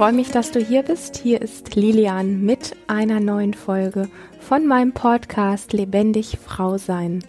freue 0.00 0.14
mich, 0.14 0.30
dass 0.30 0.50
du 0.50 0.60
hier 0.60 0.82
bist. 0.82 1.18
Hier 1.18 1.42
ist 1.42 1.74
Lilian 1.74 2.40
mit 2.40 2.74
einer 2.86 3.20
neuen 3.20 3.52
Folge 3.52 4.08
von 4.38 4.66
meinem 4.66 4.92
Podcast 4.92 5.74
Lebendig 5.74 6.38
Frau 6.42 6.78
sein. 6.78 7.22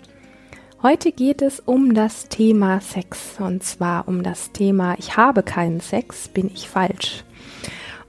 Heute 0.81 1.11
geht 1.11 1.41
es 1.41 1.59
um 1.59 1.93
das 1.93 2.29
Thema 2.29 2.79
Sex 2.79 3.41
und 3.41 3.61
zwar 3.61 4.07
um 4.07 4.23
das 4.23 4.53
Thema 4.53 4.95
Ich 4.99 5.17
habe 5.17 5.43
keinen 5.43 5.81
Sex, 5.81 6.29
bin 6.29 6.47
ich 6.47 6.69
falsch. 6.69 7.25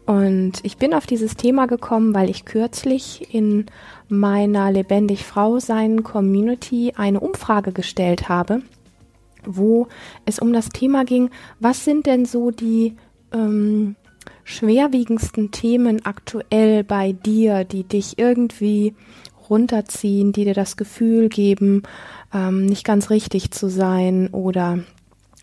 Und 0.06 0.60
ich 0.62 0.76
bin 0.76 0.94
auf 0.94 1.08
dieses 1.08 1.34
Thema 1.34 1.66
gekommen, 1.66 2.14
weil 2.14 2.30
ich 2.30 2.44
kürzlich 2.44 3.34
in 3.34 3.66
meiner 4.08 4.70
Lebendig 4.70 5.24
Frau 5.24 5.58
sein 5.58 6.04
Community 6.04 6.92
eine 6.96 7.18
Umfrage 7.18 7.72
gestellt 7.72 8.28
habe, 8.28 8.62
wo 9.44 9.88
es 10.24 10.38
um 10.38 10.52
das 10.52 10.68
Thema 10.68 11.04
ging, 11.04 11.30
was 11.58 11.84
sind 11.84 12.06
denn 12.06 12.26
so 12.26 12.52
die 12.52 12.94
ähm, 13.32 13.96
schwerwiegendsten 14.44 15.50
Themen 15.50 16.04
aktuell 16.04 16.84
bei 16.84 17.12
dir, 17.12 17.64
die 17.64 17.84
dich 17.84 18.18
irgendwie 18.18 18.94
runterziehen, 19.48 20.32
die 20.32 20.44
dir 20.44 20.54
das 20.54 20.76
Gefühl 20.76 21.28
geben, 21.28 21.82
ähm, 22.32 22.66
nicht 22.66 22.84
ganz 22.84 23.10
richtig 23.10 23.50
zu 23.50 23.68
sein 23.68 24.28
oder 24.28 24.80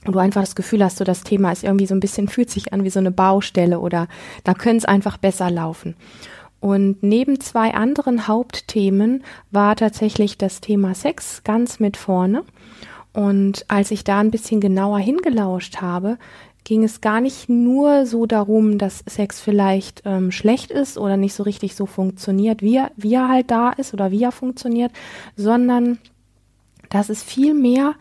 du 0.06 0.18
einfach 0.18 0.42
das 0.42 0.56
Gefühl 0.56 0.84
hast, 0.84 0.98
so 0.98 1.04
das 1.04 1.24
Thema 1.24 1.52
ist 1.52 1.64
irgendwie 1.64 1.86
so 1.86 1.96
ein 1.96 2.00
bisschen, 2.00 2.28
fühlt 2.28 2.50
sich 2.50 2.74
an 2.74 2.84
wie 2.84 2.90
so 2.90 3.00
eine 3.00 3.12
Baustelle 3.12 3.80
oder 3.80 4.08
da 4.44 4.54
könnte 4.54 4.78
es 4.78 4.86
einfach 4.86 5.18
besser 5.18 5.52
laufen. 5.52 5.96
Und 6.60 7.04
neben 7.04 7.40
zwei 7.40 7.74
anderen 7.74 8.28
Hauptthemen 8.28 9.24
war 9.52 9.76
tatsächlich 9.76 10.38
das 10.38 10.60
Thema 10.60 10.94
Sex 10.94 11.44
ganz 11.44 11.80
mit 11.80 11.96
vorne. 11.96 12.44
Und 13.14 13.66
als 13.70 13.92
ich 13.92 14.04
da 14.04 14.20
ein 14.20 14.32
bisschen 14.32 14.60
genauer 14.60 15.00
hingelauscht 15.00 15.78
habe, 15.78 16.18
ging 16.70 16.84
es 16.84 17.02
gar 17.02 17.20
nicht 17.20 17.50
nur 17.50 18.06
so 18.06 18.28
darum, 18.28 18.78
dass 18.78 19.04
Sex 19.08 19.42
vielleicht 19.42 20.04
ähm, 20.06 20.32
schlecht 20.32 20.70
ist 20.70 21.00
oder 21.00 21.18
nicht 21.18 21.34
so 21.34 21.42
richtig 21.42 21.74
so 21.76 21.88
funktioniert, 21.88 22.62
wie 22.62 22.76
er, 22.76 22.92
wie 22.96 23.16
er 23.16 23.28
halt 23.28 23.50
da 23.50 23.72
ist 23.72 23.92
oder 23.96 24.12
wie 24.12 24.22
er 24.22 24.32
funktioniert, 24.32 24.92
sondern 25.36 25.98
dass 26.90 27.10
es 27.10 27.24
viel 27.24 27.56
mehr 27.56 27.96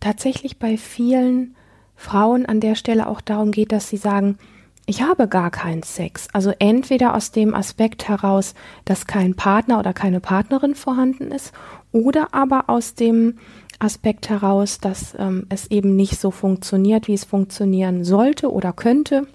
tatsächlich 0.00 0.58
bei 0.58 0.76
vielen 0.76 1.56
Frauen 1.96 2.44
an 2.44 2.60
der 2.60 2.74
Stelle 2.74 3.08
auch 3.08 3.22
darum 3.22 3.52
geht, 3.52 3.72
dass 3.72 3.88
sie 3.88 3.96
sagen, 3.96 4.36
ich 4.84 5.00
habe 5.00 5.26
gar 5.26 5.50
keinen 5.50 5.82
Sex. 5.82 6.28
Also 6.34 6.52
entweder 6.58 7.14
aus 7.14 7.30
dem 7.30 7.54
Aspekt 7.54 8.06
heraus, 8.06 8.52
dass 8.84 9.06
kein 9.06 9.34
Partner 9.34 9.78
oder 9.78 9.94
keine 9.94 10.20
Partnerin 10.20 10.74
vorhanden 10.74 11.32
ist, 11.32 11.52
oder 11.90 12.34
aber 12.34 12.64
aus 12.68 12.94
dem 12.94 13.38
Aspekt 13.80 14.28
heraus, 14.28 14.78
dass 14.78 15.14
ähm, 15.18 15.46
es 15.48 15.70
eben 15.70 15.96
nicht 15.96 16.20
so 16.20 16.30
funktioniert, 16.30 17.08
wie 17.08 17.14
es 17.14 17.24
funktionieren 17.24 18.04
sollte 18.04 18.52
oder 18.52 18.72
könnte. 18.72 19.26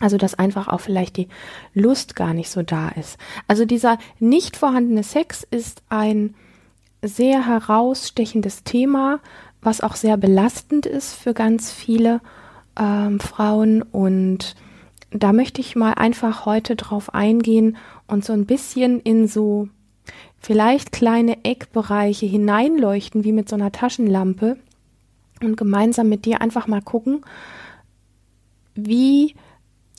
Also 0.00 0.16
dass 0.16 0.34
einfach 0.34 0.68
auch 0.68 0.80
vielleicht 0.80 1.16
die 1.16 1.28
Lust 1.74 2.14
gar 2.14 2.34
nicht 2.34 2.50
so 2.50 2.62
da 2.62 2.90
ist. 2.90 3.18
Also 3.48 3.64
dieser 3.64 3.98
nicht 4.20 4.56
vorhandene 4.56 5.02
Sex 5.02 5.46
ist 5.50 5.82
ein 5.88 6.34
sehr 7.02 7.46
herausstechendes 7.46 8.64
Thema, 8.64 9.20
was 9.60 9.80
auch 9.80 9.96
sehr 9.96 10.16
belastend 10.16 10.86
ist 10.86 11.14
für 11.14 11.34
ganz 11.34 11.72
viele 11.72 12.20
ähm, 12.78 13.18
Frauen. 13.18 13.82
Und 13.82 14.54
da 15.10 15.32
möchte 15.32 15.60
ich 15.60 15.74
mal 15.74 15.94
einfach 15.94 16.46
heute 16.46 16.76
drauf 16.76 17.14
eingehen 17.14 17.76
und 18.06 18.24
so 18.24 18.32
ein 18.32 18.46
bisschen 18.46 19.00
in 19.00 19.26
so 19.26 19.68
vielleicht 20.38 20.92
kleine 20.92 21.44
Eckbereiche 21.44 22.26
hineinleuchten, 22.26 23.24
wie 23.24 23.32
mit 23.32 23.48
so 23.48 23.56
einer 23.56 23.72
Taschenlampe 23.72 24.56
und 25.42 25.56
gemeinsam 25.56 26.08
mit 26.08 26.24
dir 26.24 26.40
einfach 26.40 26.66
mal 26.66 26.82
gucken, 26.82 27.24
wie 28.74 29.34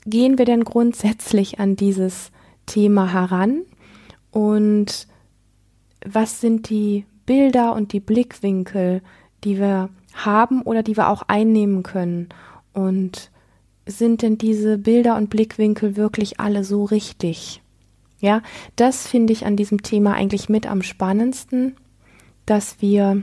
gehen 0.06 0.38
wir 0.38 0.44
denn 0.44 0.64
grundsätzlich 0.64 1.60
an 1.60 1.76
dieses 1.76 2.30
Thema 2.66 3.12
heran 3.12 3.62
und 4.30 5.06
was 6.04 6.40
sind 6.40 6.70
die 6.70 7.04
Bilder 7.26 7.74
und 7.74 7.92
die 7.92 8.00
Blickwinkel, 8.00 9.02
die 9.44 9.58
wir 9.58 9.90
haben 10.14 10.62
oder 10.62 10.82
die 10.82 10.96
wir 10.96 11.08
auch 11.08 11.22
einnehmen 11.28 11.82
können 11.82 12.28
und 12.72 13.30
sind 13.86 14.22
denn 14.22 14.38
diese 14.38 14.78
Bilder 14.78 15.16
und 15.16 15.30
Blickwinkel 15.30 15.96
wirklich 15.96 16.40
alle 16.40 16.64
so 16.64 16.84
richtig? 16.84 17.62
Ja, 18.20 18.42
das 18.76 19.06
finde 19.06 19.32
ich 19.32 19.46
an 19.46 19.56
diesem 19.56 19.82
Thema 19.82 20.14
eigentlich 20.14 20.48
mit 20.48 20.66
am 20.66 20.82
spannendsten, 20.82 21.76
dass 22.44 22.80
wir 22.80 23.22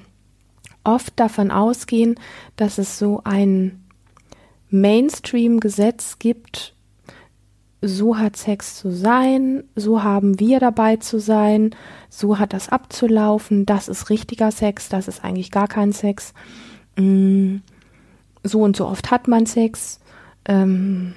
oft 0.84 1.20
davon 1.20 1.52
ausgehen, 1.52 2.16
dass 2.56 2.78
es 2.78 2.98
so 2.98 3.22
ein 3.24 3.84
Mainstream-Gesetz 4.70 6.18
gibt, 6.20 6.74
so 7.82 8.18
hat 8.18 8.36
Sex 8.36 8.76
zu 8.76 8.92
sein, 8.92 9.64
so 9.76 10.04
haben 10.04 10.40
wir 10.40 10.60
dabei 10.60 10.96
zu 10.96 11.20
sein, 11.20 11.76
so 12.10 12.40
hat 12.40 12.54
das 12.54 12.70
abzulaufen, 12.70 13.66
das 13.66 13.88
ist 13.88 14.10
richtiger 14.10 14.52
Sex, 14.52 14.90
das 14.90 15.08
ist 15.08 15.24
eigentlich 15.24 15.52
gar 15.52 15.68
kein 15.68 15.94
Sex. 15.94 16.34
Mm, 16.96 17.58
so 18.44 18.62
und 18.62 18.76
so 18.76 18.88
oft 18.88 19.12
hat 19.12 19.28
man 19.28 19.46
Sex. 19.46 20.00
Ähm, 20.46 21.14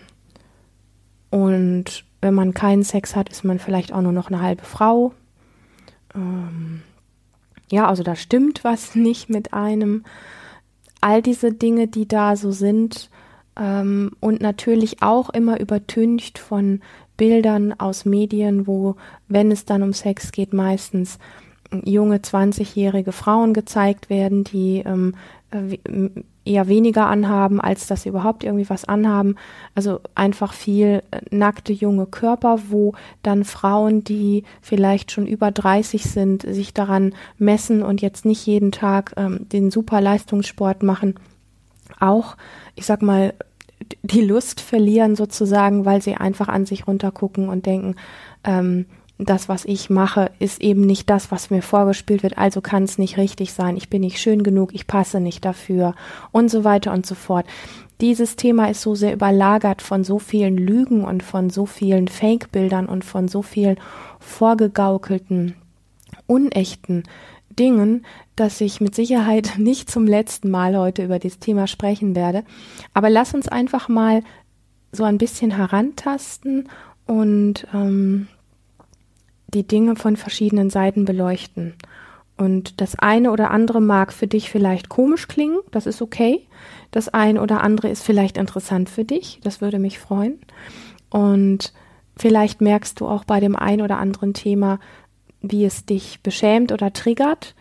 und 1.31 2.05
wenn 2.21 2.35
man 2.35 2.55
keinen 2.55 2.83
Sex 2.83 3.17
hat, 3.17 3.29
ist 3.29 3.45
man 3.45 3.59
vielleicht 3.59 3.93
auch 3.93 4.03
nur 4.03 4.13
noch 4.13 4.29
eine 4.29 4.43
halbe 4.43 4.65
Frau. 4.65 5.13
Ähm, 6.15 6.83
ja, 7.71 7.89
also 7.89 8.03
da 8.03 8.17
stimmt 8.17 8.65
was 8.65 8.95
nicht 8.95 9.31
mit 9.31 9.53
einem. 9.53 10.05
All 11.01 11.23
diese 11.23 11.53
Dinge, 11.53 11.87
die 11.87 12.07
da 12.07 12.37
so 12.37 12.51
sind 12.53 13.09
ähm, 13.57 14.13
und 14.21 14.43
natürlich 14.43 15.03
auch 15.03 15.31
immer 15.31 15.59
übertüncht 15.59 16.39
von 16.39 16.81
Bildern 17.17 17.73
aus 17.79 18.05
Medien, 18.05 18.67
wo, 18.67 18.97
wenn 19.29 19.51
es 19.51 19.65
dann 19.65 19.83
um 19.83 19.95
Sex 19.95 20.31
geht, 20.31 20.53
meistens 20.53 21.19
junge 21.85 22.17
20-jährige 22.19 23.13
Frauen 23.13 23.55
gezeigt 23.55 24.11
werden, 24.11 24.45
die 24.45 24.83
ähm, 24.85 25.15
äh, 25.51 25.79
eher 26.51 26.69
weniger 26.69 27.07
anhaben, 27.07 27.61
als 27.61 27.87
dass 27.87 28.03
sie 28.03 28.09
überhaupt 28.09 28.45
irgendwie 28.45 28.69
was 28.69 28.85
anhaben. 28.85 29.37
Also 29.75 30.01
einfach 30.15 30.53
viel 30.53 31.03
äh, 31.11 31.21
nackte 31.31 31.73
junge 31.73 32.07
Körper, 32.07 32.59
wo 32.69 32.95
dann 33.23 33.45
Frauen, 33.45 34.03
die 34.03 34.45
vielleicht 34.61 35.13
schon 35.13 35.27
über 35.27 35.51
30 35.51 36.05
sind, 36.05 36.43
sich 36.43 36.75
daran 36.75 37.15
messen 37.39 37.83
und 37.83 38.03
jetzt 38.03 38.25
nicht 38.25 38.45
jeden 38.47 38.73
Tag 38.73 39.15
ähm, 39.17 39.49
den 39.49 39.71
super 39.71 40.01
Leistungssport 40.01 40.83
machen, 40.83 41.15
auch, 41.99 42.37
ich 42.75 42.87
sag 42.87 43.03
mal, 43.03 43.35
die 44.03 44.21
Lust 44.21 44.61
verlieren 44.61 45.17
sozusagen, 45.17 45.85
weil 45.85 46.03
sie 46.03 46.15
einfach 46.15 46.49
an 46.49 46.67
sich 46.67 46.87
runtergucken 46.87 47.49
und 47.49 47.67
denken, 47.67 47.97
ähm, 48.45 48.87
das, 49.25 49.49
was 49.49 49.65
ich 49.65 49.91
mache, 49.91 50.31
ist 50.39 50.61
eben 50.63 50.83
nicht 50.83 51.11
das, 51.11 51.31
was 51.31 51.51
mir 51.51 51.63
vorgespielt 51.63 52.23
wird, 52.23 52.39
also 52.39 52.61
kann 52.61 52.85
es 52.85 52.99
nicht 52.99 53.17
richtig 53.17 53.53
sein, 53.53 53.77
ich 53.77 53.89
bin 53.89 54.01
nicht 54.01 54.19
schön 54.19 54.43
genug, 54.43 54.75
ich 54.75 54.87
passe 54.87 55.21
nicht 55.21 55.45
dafür 55.45 55.95
und 56.33 56.51
so 56.51 56.65
weiter 56.65 56.93
und 56.93 57.07
so 57.07 57.15
fort. 57.15 57.47
Dieses 58.01 58.37
Thema 58.37 58.71
ist 58.71 58.81
so 58.81 58.95
sehr 58.95 59.13
überlagert 59.13 59.83
von 59.83 60.05
so 60.05 60.19
vielen 60.19 60.57
Lügen 60.57 61.05
und 61.05 61.23
von 61.23 61.51
so 61.51 61.67
vielen 61.67 62.09
Fake-Bildern 62.09 62.87
und 62.87 63.05
von 63.05 63.29
so 63.29 63.43
vielen 63.43 63.77
vorgegaukelten, 64.19 65.55
unechten 66.27 67.03
Dingen, 67.51 68.07
dass 68.37 68.61
ich 68.63 68.81
mit 68.81 68.95
Sicherheit 68.95 69.55
nicht 69.59 69.91
zum 69.91 70.07
letzten 70.07 70.51
Mal 70.51 70.77
heute 70.79 71.05
über 71.05 71.19
dieses 71.19 71.41
Thema 71.41 71.67
sprechen 71.67 72.15
werde. 72.15 72.45
Aber 72.95 73.11
lass 73.11 73.35
uns 73.35 73.49
einfach 73.49 73.89
mal 73.89 74.23
so 74.93 75.05
ein 75.05 75.19
bisschen 75.19 75.51
herantasten 75.51 76.69
und 77.07 77.67
ähm, 77.75 78.29
die 79.53 79.67
Dinge 79.67 79.97
von 79.97 80.17
verschiedenen 80.17 80.71
Seiten 80.71 81.05
beleuchten. 81.05 81.75
Und 82.37 82.81
das 82.81 82.99
eine 82.99 83.33
oder 83.33 83.51
andere 83.51 83.83
mag 83.83 84.13
für 84.13 84.27
dich 84.27 84.51
vielleicht 84.51 84.89
komisch 84.89 85.29
klingen, 85.29 85.59
das 85.73 85.87
ist 85.87 86.01
okay. 86.01 86.47
Das 86.91 87.09
eine 87.09 87.43
oder 87.43 87.63
andere 87.63 87.91
ist 87.91 88.03
vielleicht 88.03 88.39
interessant 88.39 88.89
für 88.89 89.05
dich, 89.05 89.41
das 89.45 89.61
würde 89.61 89.79
mich 89.79 89.99
freuen. 89.99 90.39
Und 91.11 91.75
vielleicht 92.17 92.61
merkst 92.61 92.99
du 93.01 93.07
auch 93.07 93.25
bei 93.25 93.41
dem 93.41 93.57
einen 93.57 93.83
oder 93.83 93.99
anderen 93.99 94.33
Thema, 94.33 94.81
wie 95.43 95.65
es 95.65 95.85
dich 95.85 96.21
beschämt 96.23 96.73
oder 96.73 96.93
triggert. 96.93 97.55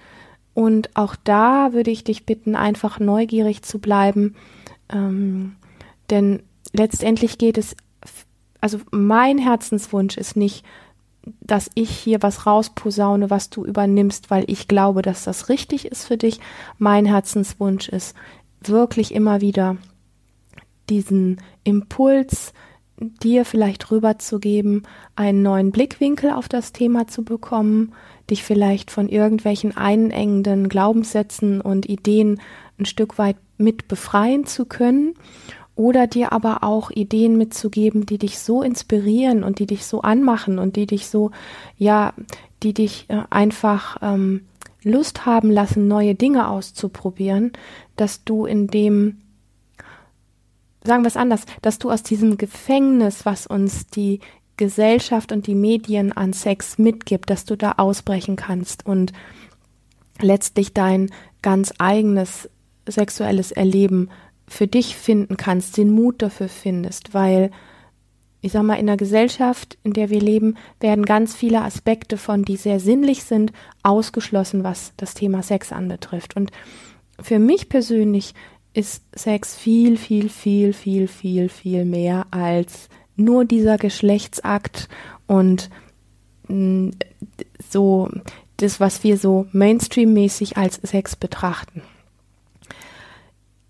Und 0.53 0.95
auch 0.95 1.15
da 1.24 1.74
würde 1.74 1.91
ich 1.91 2.03
dich 2.03 2.25
bitten, 2.25 2.56
einfach 2.56 3.00
neugierig 3.00 3.63
zu 3.63 3.80
bleiben. 3.80 4.36
Ähm, 4.91 5.56
denn 6.09 6.41
letztendlich 6.74 7.38
geht 7.38 7.57
es, 7.57 7.75
also 8.62 8.80
mein 8.91 9.38
Herzenswunsch 9.38 10.18
ist 10.18 10.36
nicht, 10.36 10.65
dass 11.41 11.69
ich 11.75 11.89
hier 11.89 12.21
was 12.21 12.45
rausposaune, 12.45 13.29
was 13.29 13.49
du 13.49 13.65
übernimmst, 13.65 14.29
weil 14.29 14.43
ich 14.47 14.67
glaube, 14.67 15.01
dass 15.01 15.23
das 15.23 15.49
richtig 15.49 15.85
ist 15.85 16.05
für 16.05 16.17
dich. 16.17 16.39
Mein 16.77 17.05
Herzenswunsch 17.05 17.89
ist 17.89 18.15
wirklich 18.61 19.13
immer 19.13 19.41
wieder 19.41 19.77
diesen 20.89 21.41
Impuls 21.63 22.53
dir 22.99 23.45
vielleicht 23.45 23.91
rüberzugeben, 23.91 24.83
einen 25.15 25.41
neuen 25.41 25.71
Blickwinkel 25.71 26.31
auf 26.31 26.49
das 26.49 26.73
Thema 26.73 27.07
zu 27.07 27.23
bekommen, 27.23 27.93
dich 28.29 28.43
vielleicht 28.43 28.91
von 28.91 29.07
irgendwelchen 29.07 29.75
einengenden 29.75 30.69
Glaubenssätzen 30.69 31.61
und 31.61 31.87
Ideen 31.87 32.41
ein 32.77 32.85
Stück 32.85 33.17
weit 33.17 33.37
mit 33.57 33.87
befreien 33.87 34.45
zu 34.45 34.65
können 34.65 35.13
oder 35.79 36.07
dir 36.07 36.33
aber 36.33 36.61
auch 36.61 36.91
Ideen 36.91 37.37
mitzugeben, 37.37 38.05
die 38.05 38.17
dich 38.17 38.37
so 38.37 38.61
inspirieren 38.61 39.45
und 39.45 39.59
die 39.59 39.65
dich 39.65 39.85
so 39.85 40.01
anmachen 40.01 40.59
und 40.59 40.75
die 40.75 40.85
dich 40.85 41.07
so, 41.07 41.31
ja, 41.77 42.13
die 42.61 42.73
dich 42.73 43.05
äh, 43.07 43.21
einfach 43.29 43.95
ähm, 44.01 44.41
Lust 44.83 45.25
haben 45.25 45.49
lassen, 45.49 45.87
neue 45.87 46.15
Dinge 46.15 46.49
auszuprobieren, 46.49 47.53
dass 47.95 48.25
du 48.25 48.45
in 48.45 48.67
dem, 48.67 49.21
sagen 50.83 51.03
wir 51.03 51.07
es 51.07 51.15
anders, 51.15 51.45
dass 51.61 51.79
du 51.79 51.89
aus 51.89 52.03
diesem 52.03 52.37
Gefängnis, 52.37 53.25
was 53.25 53.47
uns 53.47 53.87
die 53.87 54.19
Gesellschaft 54.57 55.31
und 55.31 55.47
die 55.47 55.55
Medien 55.55 56.11
an 56.11 56.33
Sex 56.33 56.77
mitgibt, 56.77 57.29
dass 57.29 57.45
du 57.45 57.55
da 57.55 57.75
ausbrechen 57.77 58.35
kannst 58.35 58.85
und 58.85 59.13
letztlich 60.19 60.73
dein 60.73 61.09
ganz 61.41 61.73
eigenes 61.77 62.49
sexuelles 62.85 63.53
Erleben 63.53 64.09
für 64.50 64.68
dich 64.68 64.96
finden 64.96 65.38
kannst, 65.38 65.78
den 65.78 65.92
Mut 65.92 66.22
dafür 66.22 66.50
findest, 66.50 67.13
weil 67.13 67.51
ich 68.42 68.54
sag 68.54 68.63
mal, 68.63 68.75
in 68.75 68.88
der 68.88 68.98
Gesellschaft, 68.98 69.78
in 69.84 69.94
der 69.94 70.10
wir 70.10 70.22
leben, 70.22 70.56
werden 70.80 71.06
ganz 71.06 71.36
viele 71.36 71.62
Aspekte 71.62 72.18
von, 72.18 72.44
die 72.44 72.56
sehr 72.56 72.80
sinnlich 72.80 73.24
sind, 73.24 73.51
ausgeschlossen, 73.84 74.63
was 74.63 74.94
das 74.96 75.13
Thema 75.13 75.44
Sex 75.44 75.74
anbetrifft. 75.74 76.38
Und 76.38 76.51
für 77.22 77.38
mich 77.38 77.68
persönlich 77.68 78.34
ist 78.74 79.04
Sex 79.13 79.56
viel, 79.56 79.98
viel, 79.98 80.30
viel, 80.30 80.72
viel, 80.72 81.07
viel, 81.07 81.50
viel 81.50 81.84
mehr 81.84 82.28
als 82.31 82.88
nur 83.18 83.44
dieser 83.44 83.78
Geschlechtsakt 83.78 84.88
und 85.28 85.69
mm, 86.48 86.92
so 87.69 88.10
das, 88.56 88.80
was 88.80 89.04
wir 89.04 89.18
so 89.18 89.48
mainstream-mäßig 89.51 90.56
als 90.56 90.75
Sex 90.75 91.18
betrachten 91.18 91.81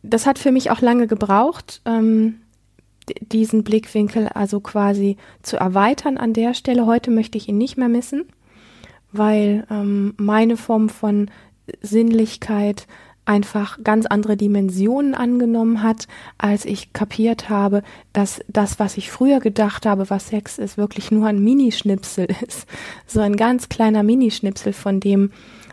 das 0.10 0.26
hat 0.26 0.40
für 0.40 0.52
mich 0.52 0.72
auch 0.72 0.82
lange 0.82 1.08
gebraucht, 1.08 1.82
ähm, 1.86 2.42
diesen 3.22 3.64
Blickwinkel 3.64 4.28
also 4.28 4.60
quasi 4.60 5.18
zu 5.42 5.58
erweitern 5.58 6.18
an 6.18 6.34
der 6.34 6.54
Stelle. 6.54 6.86
Heute 6.86 7.12
möchte 7.12 7.38
ich 7.38 7.48
ihn 7.48 7.58
nicht 7.58 7.78
mehr 7.78 7.90
missen, 7.90 8.26
weil 9.12 9.66
ähm, 9.72 10.14
meine 10.18 10.58
Form 10.58 10.90
von 10.90 11.32
Sinnlichkeit 11.82 12.88
einfach 13.30 13.78
ganz 13.84 14.08
andere 14.08 14.36
Dimensionen 14.36 15.14
angenommen 15.14 15.84
hat, 15.84 16.08
als 16.40 16.66
ich 16.66 16.94
kapiert 16.94 17.48
habe, 17.48 17.84
dass 18.12 18.42
das, 18.48 18.80
was 18.80 18.98
ich 18.98 19.12
früher 19.12 19.40
gedacht 19.40 19.86
habe, 19.86 20.10
was 20.10 20.30
Sex 20.30 20.58
ist, 20.58 20.78
wirklich 20.80 21.12
nur 21.12 21.28
ein 21.28 21.44
Minischnipsel 21.44 22.26
ist. 22.48 22.66
So 23.06 23.20
ein 23.20 23.36
ganz 23.36 23.70
kleiner 23.70 24.02
Minischnipsel 24.02 24.74
von 24.74 25.00
dem, 25.00 25.32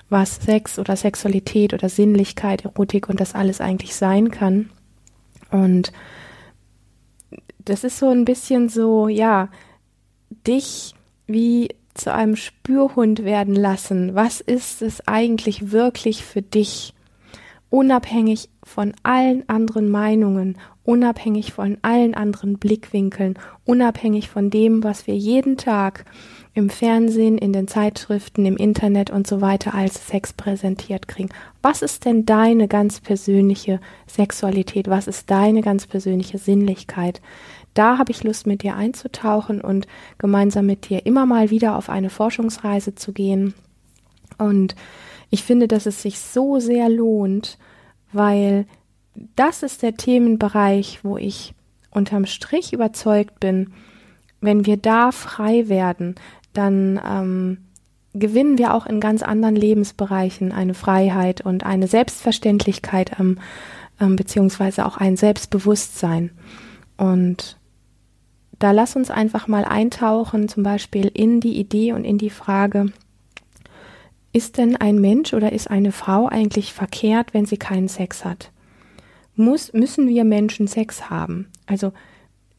was 0.09 0.37
Sex 0.37 0.79
oder 0.79 0.97
Sexualität 0.97 1.75
oder 1.75 1.89
Sinnlichkeit, 1.89 2.65
Erotik 2.65 3.09
und 3.09 3.21
das 3.21 3.35
alles 3.35 3.61
eigentlich 3.61 3.97
sein 3.97 4.31
kann. 4.31 4.71
Und 5.51 5.93
das 7.59 7.85
ist 7.85 7.99
so 7.99 8.11
ein 8.11 8.25
bisschen 8.25 8.69
so, 8.69 9.09
ja, 9.09 9.49
dich 10.47 10.95
wie 11.27 11.69
zu 11.95 12.13
einem 12.13 12.37
Spürhund 12.37 13.25
werden 13.25 13.55
lassen. 13.55 14.15
Was 14.15 14.41
ist 14.41 14.83
es 14.83 15.07
eigentlich 15.09 15.73
wirklich 15.73 16.25
für 16.25 16.43
dich? 16.43 16.95
Unabhängig 17.69 18.49
von 18.63 18.95
allen 19.03 19.49
anderen 19.49 19.91
Meinungen, 19.91 20.57
unabhängig 20.85 21.53
von 21.53 21.79
allen 21.83 22.15
anderen 22.15 22.59
Blickwinkeln, 22.59 23.35
unabhängig 23.65 24.29
von 24.29 24.51
dem, 24.51 24.85
was 24.85 25.09
wir 25.09 25.17
jeden 25.17 25.57
Tag 25.57 26.05
im 26.57 26.71
Fernsehen, 26.71 27.37
in 27.37 27.53
den 27.53 27.69
Zeitschriften, 27.69 28.47
im 28.47 28.57
Internet 28.57 29.11
und 29.11 29.27
so 29.27 29.43
weiter 29.43 29.75
als 29.75 30.09
Sex 30.09 30.33
präsentiert 30.33 31.07
kriegen. 31.07 31.29
Was 31.61 31.83
ist 31.83 32.07
denn 32.07 32.25
deine 32.25 32.67
ganz 32.67 32.99
persönliche 32.99 33.79
Sexualität? 34.07 34.89
Was 34.89 35.07
ist 35.07 35.31
deine 35.31 35.61
ganz 35.61 35.87
persönliche 35.87 36.39
Sinnlichkeit? 36.39 37.21
Da 37.75 37.99
habe 37.99 38.11
ich 38.11 38.25
Lust, 38.25 38.47
mit 38.47 38.63
dir 38.63 38.75
einzutauchen 38.75 39.61
und 39.61 39.87
gemeinsam 40.17 40.65
mit 40.65 40.89
dir 40.89 41.05
immer 41.05 41.27
mal 41.27 41.51
wieder 41.51 41.77
auf 41.77 41.91
eine 41.91 42.09
Forschungsreise 42.09 42.95
zu 42.95 43.13
gehen. 43.13 43.53
Und 44.39 44.75
ich 45.29 45.43
finde, 45.45 45.69
dass 45.69 45.85
es 45.85 46.01
sich 46.01 46.19
so 46.19 46.59
sehr 46.59 46.89
lohnt, 46.89 47.59
weil 48.13 48.65
das 49.35 49.63
ist 49.63 49.83
der 49.83 49.95
Themenbereich, 49.95 51.01
wo 51.03 51.19
ich 51.19 51.53
unterm 51.91 52.25
Strich 52.25 52.73
überzeugt 52.73 53.41
bin, 53.41 53.75
wenn 54.41 54.65
wir 54.65 54.77
da 54.79 55.13
frei 55.13 55.69
werden, 55.69 56.15
dann 56.57 57.01
ähm, 57.05 57.59
gewinnen 58.15 58.59
wir 58.59 58.75
auch 58.75 58.87
in 58.87 59.01
ganz 59.01 59.23
anderen 59.23 59.57
Lebensbereichen 59.57 60.53
eine 60.53 60.75
Freiheit 60.75 61.41
und 61.41 61.65
eine 61.65 61.87
Selbstverständlichkeit, 61.87 63.19
ähm, 63.19 63.39
ähm, 64.01 64.17
beziehungsweise 64.17 64.87
auch 64.87 64.97
ein 64.97 65.17
Selbstbewusstsein. 65.17 66.31
Und 66.97 67.59
da 68.59 68.71
lass 68.71 68.97
uns 68.97 69.11
einfach 69.11 69.49
mal 69.49 69.65
eintauchen, 69.65 70.49
zum 70.49 70.63
Beispiel 70.63 71.11
in 71.13 71.41
die 71.41 71.59
Idee 71.59 71.93
und 71.93 72.05
in 72.05 72.19
die 72.19 72.31
Frage, 72.31 72.93
ist 74.33 74.59
denn 74.59 74.77
ein 74.77 75.01
Mensch 75.01 75.33
oder 75.33 75.53
ist 75.53 75.71
eine 75.71 75.93
Frau 75.93 76.27
eigentlich 76.27 76.73
verkehrt, 76.73 77.33
wenn 77.33 77.47
sie 77.47 77.57
keinen 77.57 77.89
Sex 77.89 78.25
hat? 78.25 78.51
Muss, 79.35 79.73
müssen 79.73 80.09
wir 80.09 80.25
Menschen 80.25 80.67
Sex 80.67 81.11
haben? 81.11 81.49
Also 81.67 81.93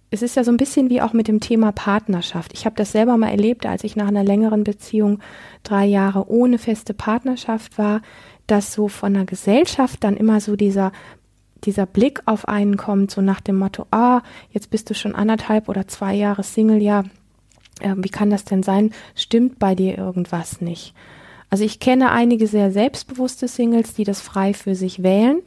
es 0.09 0.21
ist 0.21 0.35
ja 0.35 0.43
so 0.43 0.51
ein 0.51 0.57
bisschen 0.57 0.89
wie 0.89 1.01
auch 1.01 1.13
mit 1.13 1.27
dem 1.27 1.39
Thema 1.39 1.71
Partnerschaft. 1.71 2.53
Ich 2.53 2.65
habe 2.65 2.75
das 2.75 2.91
selber 2.91 3.17
mal 3.17 3.29
erlebt, 3.29 3.65
als 3.65 3.83
ich 3.83 3.95
nach 3.95 4.07
einer 4.07 4.23
längeren 4.23 4.63
Beziehung 4.63 5.19
drei 5.63 5.85
Jahre 5.85 6.29
ohne 6.29 6.57
feste 6.57 6.93
Partnerschaft 6.93 7.77
war, 7.77 8.01
dass 8.47 8.73
so 8.73 8.87
von 8.87 9.13
der 9.13 9.25
Gesellschaft 9.25 10.03
dann 10.03 10.15
immer 10.15 10.39
so 10.39 10.55
dieser 10.55 10.91
dieser 11.63 11.87
Blick 11.87 12.21
auf 12.25 12.47
einen 12.47 12.77
kommt, 12.77 13.09
so 13.09 13.19
nach 13.19 13.41
dem 13.41 13.57
Motto, 13.57 13.87
ah, 13.89 14.21
jetzt 14.51 14.69
bist 14.69 14.89
du 14.89 14.93
schon 14.93 15.15
anderthalb 15.15 15.69
oder 15.69 15.87
zwei 15.87 16.13
Jahre 16.13 16.43
Single, 16.43 16.81
ja, 16.81 17.03
äh, 17.79 17.95
wie 17.97 18.09
kann 18.09 18.29
das 18.29 18.45
denn 18.45 18.63
sein? 18.63 18.91
Stimmt 19.15 19.59
bei 19.59 19.75
dir 19.75 19.97
irgendwas 19.97 20.61
nicht? 20.61 20.93
Also 21.49 21.63
ich 21.63 21.79
kenne 21.79 22.11
einige 22.11 22.47
sehr 22.47 22.71
selbstbewusste 22.71 23.47
Singles, 23.47 23.93
die 23.93 24.03
das 24.03 24.19
frei 24.19 24.53
für 24.53 24.75
sich 24.75 25.01
wählen 25.01 25.41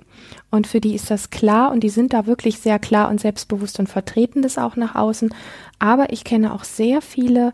und 0.50 0.67
für 0.67 0.81
die 0.81 0.94
ist 0.94 1.11
das 1.11 1.29
klar 1.29 1.73
und 1.73 1.81
die 1.81 1.91
sind 1.91 2.14
da 2.14 2.26
wirklich 2.26 2.58
sehr 2.58 2.79
klar 2.79 3.11
und 3.11 3.20
selbstbewusst 3.20 3.79
und 3.79 3.88
vertreten 3.88 4.41
das 4.41 4.56
auch 4.56 4.76
nach 4.76 4.94
außen. 4.94 5.35
Aber 5.79 6.12
ich 6.12 6.25
kenne 6.25 6.55
auch 6.55 6.64
sehr 6.64 7.02
viele 7.02 7.52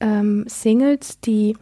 ähm, 0.00 0.44
Singles, 0.48 1.20
die 1.20 1.54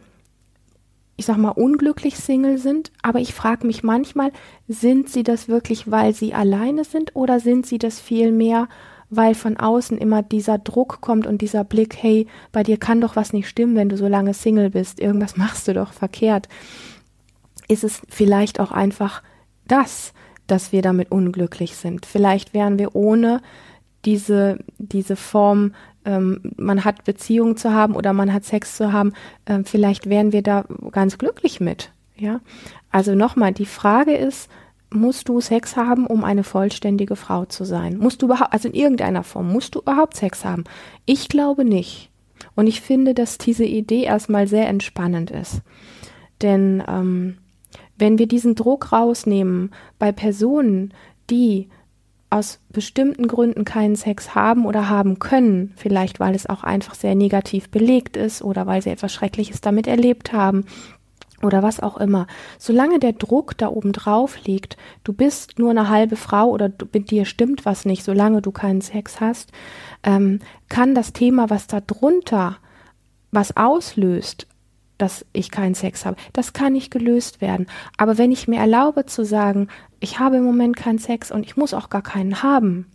ich 1.21 1.27
sag 1.27 1.37
mal, 1.37 1.49
unglücklich 1.49 2.17
Single 2.17 2.57
sind, 2.57 2.91
aber 3.03 3.19
ich 3.19 3.35
frage 3.35 3.67
mich 3.67 3.83
manchmal, 3.83 4.31
sind 4.67 5.07
sie 5.07 5.21
das 5.21 5.47
wirklich, 5.47 5.91
weil 5.91 6.15
sie 6.15 6.33
alleine 6.33 6.83
sind 6.83 7.15
oder 7.15 7.39
sind 7.39 7.67
sie 7.67 7.77
das 7.77 7.99
vielmehr, 7.99 8.67
weil 9.11 9.35
von 9.35 9.57
außen 9.57 9.97
immer 9.97 10.23
dieser 10.23 10.57
Druck 10.57 11.01
kommt 11.01 11.27
und 11.27 11.41
dieser 11.41 11.65
Blick, 11.65 11.97
hey, 12.01 12.27
bei 12.53 12.63
dir 12.63 12.77
kann 12.77 13.01
doch 13.01 13.17
was 13.17 13.33
nicht 13.33 13.47
stimmen, 13.47 13.75
wenn 13.75 13.89
du 13.89 13.97
so 13.97 14.07
lange 14.07 14.33
Single 14.33 14.71
bist, 14.71 14.99
irgendwas 14.99 15.37
machst 15.37 15.67
du 15.67 15.73
doch 15.73 15.93
verkehrt. 15.93 16.47
Ist 17.67 17.83
es 17.83 18.01
vielleicht 18.09 18.59
auch 18.59 18.71
einfach 18.71 19.21
das, 19.67 20.13
dass 20.47 20.71
wir 20.71 20.81
damit 20.81 21.11
unglücklich 21.11 21.75
sind? 21.75 22.05
Vielleicht 22.05 22.53
wären 22.53 22.79
wir 22.79 22.95
ohne 22.95 23.41
diese, 24.05 24.59
diese 24.77 25.17
Form, 25.17 25.73
ähm, 26.05 26.53
man 26.55 26.85
hat 26.85 27.03
Beziehungen 27.03 27.57
zu 27.57 27.73
haben 27.73 27.95
oder 27.95 28.13
man 28.13 28.33
hat 28.33 28.45
Sex 28.45 28.77
zu 28.77 28.93
haben, 28.93 29.13
äh, 29.45 29.59
vielleicht 29.65 30.09
wären 30.09 30.31
wir 30.31 30.41
da 30.41 30.65
ganz 30.91 31.17
glücklich 31.17 31.59
mit. 31.59 31.91
Ja, 32.15 32.39
also 32.91 33.13
nochmal, 33.13 33.51
die 33.51 33.65
Frage 33.65 34.15
ist, 34.15 34.49
musst 34.93 35.29
du 35.29 35.41
Sex 35.41 35.75
haben, 35.75 36.05
um 36.05 36.23
eine 36.23 36.43
vollständige 36.43 37.15
Frau 37.15 37.45
zu 37.45 37.63
sein? 37.63 37.97
Musst 37.97 38.21
du 38.21 38.27
überhaupt, 38.27 38.53
also 38.53 38.67
in 38.67 38.73
irgendeiner 38.73 39.23
Form, 39.23 39.51
musst 39.51 39.75
du 39.75 39.79
überhaupt 39.79 40.17
Sex 40.17 40.45
haben? 40.45 40.65
Ich 41.05 41.29
glaube 41.29 41.65
nicht. 41.65 42.09
Und 42.55 42.67
ich 42.67 42.81
finde, 42.81 43.13
dass 43.13 43.37
diese 43.37 43.65
Idee 43.65 44.03
erstmal 44.03 44.47
sehr 44.47 44.67
entspannend 44.67 45.31
ist. 45.31 45.61
Denn 46.41 46.83
ähm, 46.87 47.37
wenn 47.97 48.17
wir 48.17 48.27
diesen 48.27 48.55
Druck 48.55 48.91
rausnehmen 48.91 49.71
bei 49.99 50.11
Personen, 50.11 50.93
die 51.29 51.69
aus 52.29 52.59
bestimmten 52.69 53.27
Gründen 53.27 53.65
keinen 53.65 53.95
Sex 53.95 54.35
haben 54.35 54.65
oder 54.65 54.89
haben 54.89 55.19
können, 55.19 55.73
vielleicht 55.75 56.19
weil 56.19 56.33
es 56.33 56.47
auch 56.49 56.63
einfach 56.63 56.95
sehr 56.95 57.13
negativ 57.13 57.69
belegt 57.69 58.15
ist 58.15 58.41
oder 58.41 58.65
weil 58.65 58.81
sie 58.81 58.89
etwas 58.89 59.13
Schreckliches 59.13 59.61
damit 59.61 59.85
erlebt 59.85 60.31
haben, 60.31 60.65
oder 61.43 61.63
was 61.63 61.79
auch 61.79 61.97
immer. 61.97 62.27
Solange 62.57 62.99
der 62.99 63.13
Druck 63.13 63.57
da 63.57 63.67
oben 63.67 63.91
drauf 63.91 64.43
liegt, 64.45 64.77
du 65.03 65.13
bist 65.13 65.59
nur 65.59 65.71
eine 65.71 65.89
halbe 65.89 66.15
Frau 66.15 66.49
oder 66.49 66.69
du, 66.69 66.85
mit 66.93 67.11
dir 67.11 67.25
stimmt 67.25 67.65
was 67.65 67.85
nicht, 67.85 68.03
solange 68.03 68.41
du 68.41 68.51
keinen 68.51 68.81
Sex 68.81 69.19
hast, 69.19 69.51
ähm, 70.03 70.39
kann 70.69 70.95
das 70.95 71.13
Thema, 71.13 71.49
was 71.49 71.67
da 71.67 71.81
drunter 71.81 72.57
was 73.31 73.55
auslöst, 73.55 74.47
dass 74.97 75.25
ich 75.33 75.49
keinen 75.51 75.73
Sex 75.73 76.05
habe, 76.05 76.17
das 76.33 76.53
kann 76.53 76.73
nicht 76.73 76.91
gelöst 76.91 77.41
werden. 77.41 77.65
Aber 77.97 78.17
wenn 78.17 78.31
ich 78.31 78.47
mir 78.47 78.59
erlaube 78.59 79.05
zu 79.05 79.25
sagen, 79.25 79.67
ich 79.99 80.19
habe 80.19 80.37
im 80.37 80.43
Moment 80.43 80.75
keinen 80.75 80.99
Sex 80.99 81.31
und 81.31 81.45
ich 81.45 81.57
muss 81.57 81.73
auch 81.73 81.89
gar 81.89 82.03
keinen 82.03 82.43
haben, 82.43 82.85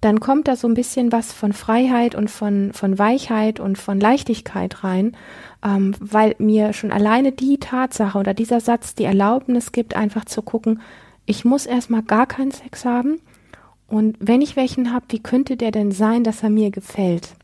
dann 0.00 0.20
kommt 0.20 0.48
da 0.48 0.56
so 0.56 0.66
ein 0.66 0.74
bisschen 0.74 1.12
was 1.12 1.32
von 1.32 1.52
Freiheit 1.52 2.14
und 2.14 2.30
von, 2.30 2.72
von 2.72 2.98
Weichheit 2.98 3.60
und 3.60 3.76
von 3.76 4.00
Leichtigkeit 4.00 4.82
rein, 4.82 5.16
ähm, 5.62 5.94
weil 6.00 6.34
mir 6.38 6.72
schon 6.72 6.90
alleine 6.90 7.32
die 7.32 7.58
Tatsache 7.58 8.18
oder 8.18 8.32
dieser 8.32 8.60
Satz 8.60 8.94
die 8.94 9.04
Erlaubnis 9.04 9.72
gibt, 9.72 9.94
einfach 9.94 10.24
zu 10.24 10.42
gucken, 10.42 10.80
ich 11.26 11.44
muss 11.44 11.66
erstmal 11.66 12.02
gar 12.02 12.26
keinen 12.26 12.50
Sex 12.50 12.84
haben 12.84 13.20
Und 13.86 14.16
wenn 14.20 14.40
ich 14.40 14.56
welchen 14.56 14.92
habe, 14.92 15.06
wie 15.10 15.18
könnte 15.18 15.56
der 15.56 15.72
denn 15.72 15.90
sein, 15.92 16.24
dass 16.24 16.42
er 16.42 16.50
mir 16.50 16.70
gefällt? 16.70 17.34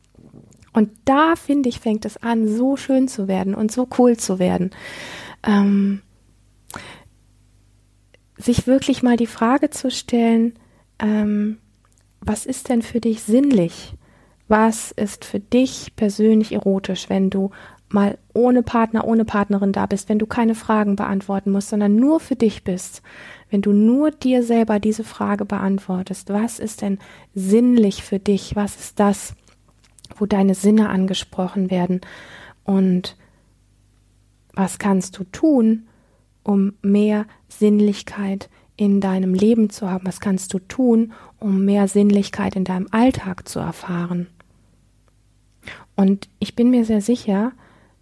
Und 0.72 0.90
da 1.04 1.36
finde 1.36 1.68
ich, 1.68 1.80
fängt 1.80 2.04
es 2.04 2.22
an, 2.22 2.48
so 2.48 2.76
schön 2.76 3.08
zu 3.08 3.28
werden 3.28 3.54
und 3.54 3.72
so 3.72 3.88
cool 3.98 4.16
zu 4.16 4.38
werden. 4.38 4.70
Ähm, 5.42 6.02
sich 8.36 8.66
wirklich 8.66 9.02
mal 9.02 9.16
die 9.16 9.26
Frage 9.26 9.70
zu 9.70 9.90
stellen, 9.90 10.54
ähm, 10.98 11.58
was 12.26 12.46
ist 12.46 12.68
denn 12.68 12.82
für 12.82 13.00
dich 13.00 13.22
sinnlich? 13.22 13.94
Was 14.48 14.92
ist 14.92 15.24
für 15.24 15.40
dich 15.40 15.94
persönlich 15.96 16.52
erotisch, 16.52 17.08
wenn 17.08 17.30
du 17.30 17.50
mal 17.88 18.18
ohne 18.34 18.62
Partner, 18.62 19.06
ohne 19.06 19.24
Partnerin 19.24 19.72
da 19.72 19.86
bist, 19.86 20.08
wenn 20.08 20.18
du 20.18 20.26
keine 20.26 20.54
Fragen 20.54 20.96
beantworten 20.96 21.52
musst, 21.52 21.68
sondern 21.68 21.96
nur 21.96 22.20
für 22.20 22.36
dich 22.36 22.64
bist, 22.64 23.02
wenn 23.50 23.62
du 23.62 23.72
nur 23.72 24.10
dir 24.10 24.42
selber 24.42 24.80
diese 24.80 25.04
Frage 25.04 25.44
beantwortest, 25.44 26.30
was 26.30 26.58
ist 26.58 26.82
denn 26.82 26.98
sinnlich 27.34 28.02
für 28.02 28.18
dich? 28.18 28.56
Was 28.56 28.76
ist 28.76 28.98
das, 28.98 29.34
wo 30.16 30.26
deine 30.26 30.54
Sinne 30.54 30.88
angesprochen 30.88 31.70
werden? 31.70 32.00
Und 32.64 33.16
was 34.52 34.78
kannst 34.78 35.18
du 35.18 35.24
tun, 35.24 35.86
um 36.42 36.74
mehr 36.82 37.26
Sinnlichkeit 37.48 38.48
in 38.76 39.00
deinem 39.00 39.32
Leben 39.32 39.70
zu 39.70 39.88
haben? 39.88 40.06
Was 40.06 40.20
kannst 40.20 40.52
du 40.54 40.58
tun, 40.58 41.12
um 41.46 41.64
mehr 41.64 41.86
Sinnlichkeit 41.86 42.56
in 42.56 42.64
deinem 42.64 42.88
Alltag 42.90 43.48
zu 43.48 43.60
erfahren? 43.60 44.26
Und 45.94 46.28
ich 46.40 46.56
bin 46.56 46.70
mir 46.70 46.84
sehr 46.84 47.00
sicher, 47.00 47.52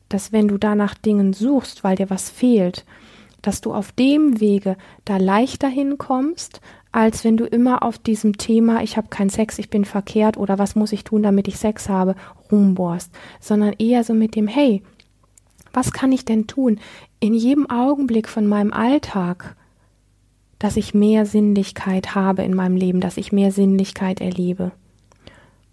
dass 0.09 0.33
wenn 0.33 0.49
du 0.49 0.59
da 0.59 0.75
nach 0.75 0.95
Dingen 0.95 1.35
suchst, 1.35 1.85
weil 1.85 1.97
dir 1.97 2.09
was 2.09 2.31
fehlt, 2.31 2.87
dass 3.43 3.61
du 3.61 3.75
auf 3.75 3.93
dem 3.93 4.41
Wege 4.41 4.77
da 5.05 5.19
leichter 5.19 5.69
hinkommst, 5.69 6.63
als 6.91 7.23
wenn 7.25 7.37
du 7.37 7.45
immer 7.45 7.83
auf 7.83 7.99
diesem 7.99 8.39
Thema, 8.39 8.83
ich 8.83 8.97
habe 8.97 9.09
keinen 9.09 9.29
Sex, 9.29 9.59
ich 9.59 9.69
bin 9.69 9.85
verkehrt 9.85 10.39
oder 10.39 10.59
was 10.59 10.75
muss 10.75 10.93
ich 10.93 11.05
tun, 11.05 11.23
damit 11.23 11.47
ich 11.47 11.59
Sex 11.59 11.89
habe, 11.89 12.15
rumbohrst, 12.51 13.11
sondern 13.41 13.75
eher 13.79 14.05
so 14.05 14.15
mit 14.15 14.37
dem, 14.37 14.49
hey, 14.49 14.83
was 15.73 15.93
kann 15.93 16.13
ich 16.13 16.25
denn 16.25 16.47
tun 16.47 16.81
in 17.21 17.35
jedem 17.35 17.69
Augenblick 17.69 18.29
von 18.29 18.47
meinem 18.47 18.73
Alltag, 18.73 19.57
dass 20.65 20.79
ich 20.79 20.95
mehr 20.95 21.27
Sinnlichkeit 21.27 22.15
habe 22.15 22.43
in 22.43 22.55
meinem 22.55 22.77
Leben, 22.77 23.01
dass 23.03 23.19
ich 23.19 23.33
mehr 23.33 23.53
Sinnlichkeit 23.53 24.23
erlebe. 24.23 24.73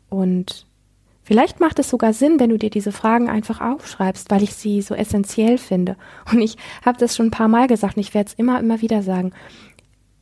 Und 0.09 0.65
vielleicht 1.23 1.61
macht 1.61 1.79
es 1.79 1.89
sogar 1.89 2.11
Sinn, 2.11 2.41
wenn 2.41 2.49
du 2.49 2.57
dir 2.57 2.69
diese 2.69 2.91
Fragen 2.91 3.29
einfach 3.29 3.61
aufschreibst, 3.61 4.29
weil 4.29 4.43
ich 4.43 4.53
sie 4.53 4.81
so 4.81 4.93
essentiell 4.93 5.57
finde. 5.57 5.95
Und 6.29 6.41
ich 6.41 6.57
habe 6.85 6.97
das 6.97 7.15
schon 7.15 7.27
ein 7.27 7.31
paar 7.31 7.47
Mal 7.47 7.67
gesagt 7.67 7.95
und 7.95 8.01
ich 8.01 8.13
werde 8.13 8.31
es 8.31 8.33
immer, 8.33 8.59
immer 8.59 8.81
wieder 8.81 9.01
sagen. 9.01 9.31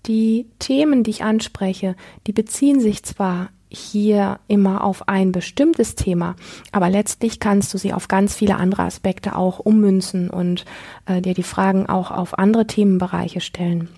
Die 0.06 0.46
Themen, 0.60 1.04
die 1.04 1.10
ich 1.10 1.24
anspreche, 1.24 1.96
die 2.28 2.34
beziehen 2.34 2.80
sich 2.80 3.02
zwar 3.02 3.50
hier 3.70 4.40
immer 4.48 4.84
auf 4.84 5.08
ein 5.10 5.32
bestimmtes 5.32 5.96
Thema, 5.96 6.36
aber 6.72 6.92
letztlich 6.92 7.40
kannst 7.40 7.74
du 7.74 7.80
sie 7.80 7.92
auf 7.92 8.08
ganz 8.08 8.36
viele 8.36 8.58
andere 8.58 8.84
Aspekte 8.84 9.36
auch 9.36 9.58
ummünzen 9.58 10.30
und 10.30 10.64
äh, 11.08 11.24
dir 11.24 11.34
die 11.34 11.42
Fragen 11.42 11.88
auch 11.88 12.12
auf 12.12 12.38
andere 12.38 12.68
Themenbereiche 12.68 13.42
stellen. 13.42 13.90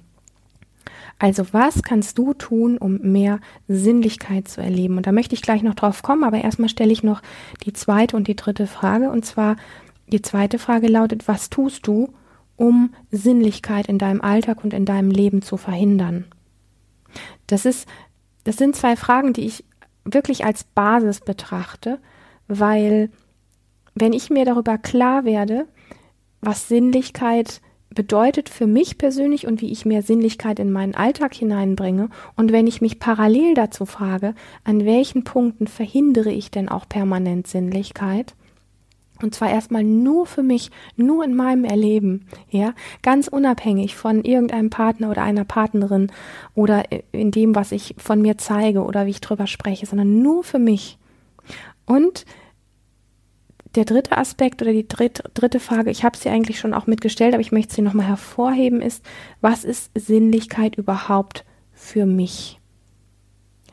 Also 1.22 1.46
was 1.51 1.84
kannst 1.84 2.18
du 2.18 2.34
tun, 2.34 2.80
um 2.80 2.98
mehr 2.98 3.42
Sinnlichkeit 3.68 4.48
zu 4.48 4.60
erleben? 4.60 4.98
Und 4.98 5.06
da 5.06 5.12
möchte 5.12 5.36
ich 5.36 5.44
gleich 5.44 5.62
noch 5.62 5.75
drauf 5.75 6.01
kommen, 6.01 6.24
aber 6.24 6.44
erstmal 6.44 6.68
stelle 6.68 6.92
ich 6.92 7.04
noch 7.04 7.22
die 7.63 7.74
zweite 7.74 8.18
und 8.18 8.28
die 8.28 8.36
dritte 8.36 8.66
Frage. 8.66 9.12
Und 9.12 9.24
zwar 9.24 9.56
die 10.08 10.24
zweite 10.24 10.58
Frage 10.58 10.88
lautet, 10.88 11.28
was 11.28 11.51
tust 11.51 11.86
du, 11.86 12.12
um 12.56 12.96
Sinnlichkeit 13.12 13.86
in 13.86 14.00
deinem 14.00 14.20
Alltag 14.22 14.63
und 14.63 14.74
in 14.74 14.84
deinem 14.84 15.12
Leben 15.12 15.44
zu 15.44 15.58
verhindern? 15.58 16.25
Das 17.46 17.66
ist 17.66 17.88
das 18.44 18.56
sind 18.56 18.75
zwei 18.75 18.96
Fragen, 18.96 19.34
die 19.34 19.46
ich 19.46 19.63
wirklich 20.04 20.44
als 20.44 20.63
Basis 20.63 21.20
betrachte, 21.20 22.00
weil 22.48 23.12
wenn 23.94 24.13
ich 24.13 24.32
mir 24.32 24.46
darüber 24.46 24.80
klar 24.80 25.24
werde, 25.24 25.68
was 26.42 26.68
Sinnlichkeit 26.68 27.62
bedeutet 27.94 28.50
für 28.50 28.68
mich 28.68 28.98
persönlich 28.98 29.48
und 29.48 29.62
wie 29.62 29.72
ich 29.72 29.86
mehr 29.86 30.02
Sinnlichkeit 30.02 30.60
in 30.60 30.72
meinen 30.72 30.96
Alltag 30.96 31.34
hineinbringe. 31.34 32.10
Und 32.36 32.52
wenn 32.52 32.68
ich 32.68 32.82
mich 32.82 33.00
parallel 33.00 33.54
dazu 33.54 33.86
frage, 33.86 34.34
an 34.64 34.86
welchen 34.86 35.24
Punkten 35.24 35.68
verhindere 35.68 36.32
ich 36.32 36.52
denn 36.52 36.70
auch 36.70 36.88
permanent 36.88 37.48
Sinnlichkeit, 37.48 38.34
und 39.22 39.36
zwar 39.36 39.52
erstmal 39.52 39.84
nur 39.84 40.26
für 40.26 40.42
mich, 40.42 40.72
nur 40.96 41.24
in 41.24 41.36
meinem 41.36 41.64
Erleben, 41.64 42.26
ja, 42.50 42.74
ganz 43.04 43.28
unabhängig 43.28 43.96
von 43.96 44.24
irgendeinem 44.24 44.72
Partner 44.72 45.12
oder 45.12 45.22
einer 45.22 45.46
Partnerin 45.46 46.12
oder 46.56 46.86
in 47.12 47.30
dem, 47.30 47.54
was 47.54 47.72
ich 47.72 47.94
von 47.98 48.22
mir 48.22 48.38
zeige 48.40 48.84
oder 48.84 49.06
wie 49.06 49.12
ich 49.12 49.22
drüber 49.22 49.46
spreche, 49.46 49.86
sondern 49.86 50.24
nur 50.24 50.44
für 50.44 50.60
mich. 50.60 50.98
Und 51.86 52.26
der 53.75 53.86
dritte 53.86 54.18
Aspekt 54.18 54.62
oder 54.62 54.74
die 54.74 54.88
dritte, 54.88 55.24
dritte 55.34 55.60
Frage, 55.60 55.92
ich 55.92 56.04
habe 56.04 56.18
sie 56.18 56.30
eigentlich 56.30 56.60
schon 56.60 56.74
auch 56.74 56.88
mitgestellt, 56.88 57.34
aber 57.34 57.42
ich 57.42 57.51
möchte 57.51 57.75
sie 57.75 57.82
nochmal 57.82 58.08
hervorheben, 58.08 58.82
ist, 58.82 59.06
was 59.40 59.63
ist 59.63 59.92
Sinnlichkeit 59.96 60.75
überhaupt 60.75 61.46
für 61.74 62.06
mich? 62.06 62.60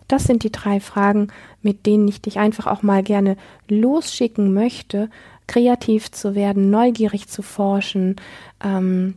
Das 0.07 0.25
sind 0.25 0.43
die 0.43 0.53
drei 0.53 0.81
Fragen, 0.81 1.29
mit 1.61 1.85
denen 1.85 2.09
ich 2.09 2.23
dich 2.23 2.39
einfach 2.39 2.67
auch 2.67 2.83
mal 2.83 3.03
gerne 3.03 3.37
losschicken 3.69 4.55
möchte, 4.55 5.11
kreativ 5.47 6.11
zu 6.11 6.35
werden, 6.35 6.71
neugierig 6.71 7.29
zu 7.29 7.43
forschen. 7.43 8.17
Ähm, 8.65 9.15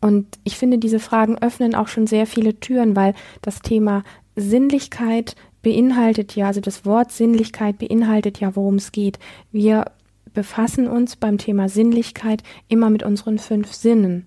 und 0.00 0.26
ich 0.44 0.56
finde, 0.56 0.78
diese 0.78 1.00
Fragen 1.00 1.38
öffnen 1.38 1.74
auch 1.74 1.88
schon 1.88 2.06
sehr 2.06 2.26
viele 2.26 2.60
Türen, 2.60 2.94
weil 2.94 3.14
das 3.40 3.62
Thema 3.62 4.04
Sinnlichkeit 4.36 5.36
beinhaltet 5.62 6.34
ja, 6.36 6.48
also 6.48 6.60
das 6.60 6.84
Wort 6.84 7.12
Sinnlichkeit 7.12 7.78
beinhaltet 7.78 8.40
ja, 8.40 8.54
worum 8.56 8.76
es 8.76 8.92
geht. 8.92 9.18
Wir 9.52 9.86
befassen 10.32 10.88
uns 10.88 11.16
beim 11.16 11.38
Thema 11.38 11.68
Sinnlichkeit 11.68 12.42
immer 12.68 12.90
mit 12.90 13.02
unseren 13.02 13.38
fünf 13.38 13.72
Sinnen. 13.72 14.26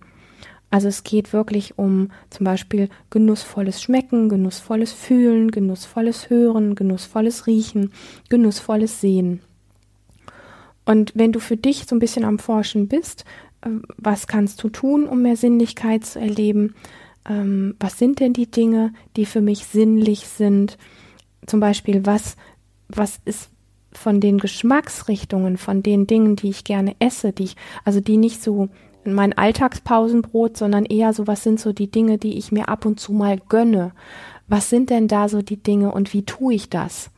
Also 0.72 0.88
es 0.88 1.04
geht 1.04 1.32
wirklich 1.32 1.78
um 1.78 2.10
zum 2.30 2.44
Beispiel 2.44 2.90
genussvolles 3.10 3.82
Schmecken, 3.82 4.30
genussvolles 4.30 4.92
Fühlen, 4.92 5.52
genussvolles 5.52 6.30
Hören, 6.30 6.76
genussvolles 6.76 7.48
Riechen, 7.48 7.92
genussvolles 8.30 9.00
Sehen. 9.00 9.42
Und 10.86 11.14
wenn 11.16 11.32
du 11.32 11.40
für 11.40 11.58
dich 11.58 11.86
so 11.88 11.96
ein 11.96 12.00
bisschen 12.00 12.26
am 12.26 12.40
Forschen 12.40 12.88
bist, 12.88 13.26
äh, 13.62 13.70
was 13.98 14.28
kannst 14.28 14.64
du 14.64 14.70
tun, 14.70 15.08
um 15.08 15.22
mehr 15.22 15.38
Sinnlichkeit 15.38 16.06
zu 16.06 16.20
erleben? 16.20 16.76
Ähm, 17.28 17.76
was 17.80 17.98
sind 17.98 18.20
denn 18.20 18.34
die 18.34 18.50
Dinge, 18.50 18.94
die 19.16 19.26
für 19.26 19.42
mich 19.42 19.66
sinnlich 19.66 20.28
sind? 20.28 20.78
Zum 21.48 21.60
Beispiel, 21.60 22.06
was, 22.06 22.36
was 22.88 23.20
ist 23.26 23.50
von 23.98 24.20
den 24.20 24.38
Geschmacksrichtungen, 24.38 25.58
von 25.58 25.84
den 25.84 26.08
Dingen, 26.08 26.36
die 26.36 26.50
ich 26.50 26.64
gerne 26.64 26.96
esse, 27.00 27.32
die 27.32 27.46
ich, 27.46 27.56
also 27.84 28.00
die 28.00 28.18
nicht 28.18 28.44
so 28.44 28.70
mein 29.04 29.38
Alltagspausenbrot, 29.38 30.58
sondern 30.58 30.86
eher 30.86 31.14
so, 31.14 31.28
was 31.28 31.44
sind 31.44 31.60
so 31.60 31.74
die 31.74 31.92
Dinge, 31.92 32.18
die 32.18 32.38
ich 32.38 32.52
mir 32.52 32.70
ab 32.70 32.86
und 32.86 33.00
zu 33.00 33.14
mal 33.14 33.38
gönne? 33.50 33.92
Was 34.48 34.70
sind 34.70 34.90
denn 34.90 35.08
da 35.08 35.30
so 35.30 35.42
die 35.42 35.62
Dinge 35.62 35.92
und 35.92 36.14
wie 36.14 36.24
tue 36.24 36.54
ich 36.54 36.70
das? 36.70 37.10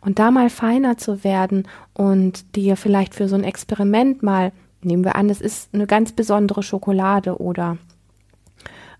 Und 0.00 0.18
da 0.18 0.30
mal 0.30 0.50
feiner 0.50 0.96
zu 0.96 1.24
werden 1.24 1.66
und 1.94 2.56
dir 2.56 2.76
vielleicht 2.76 3.14
für 3.14 3.28
so 3.28 3.34
ein 3.34 3.44
Experiment 3.44 4.22
mal, 4.22 4.52
nehmen 4.82 5.04
wir 5.04 5.16
an, 5.16 5.30
es 5.30 5.40
ist 5.40 5.74
eine 5.74 5.86
ganz 5.86 6.12
besondere 6.12 6.62
Schokolade 6.62 7.40
oder 7.40 7.78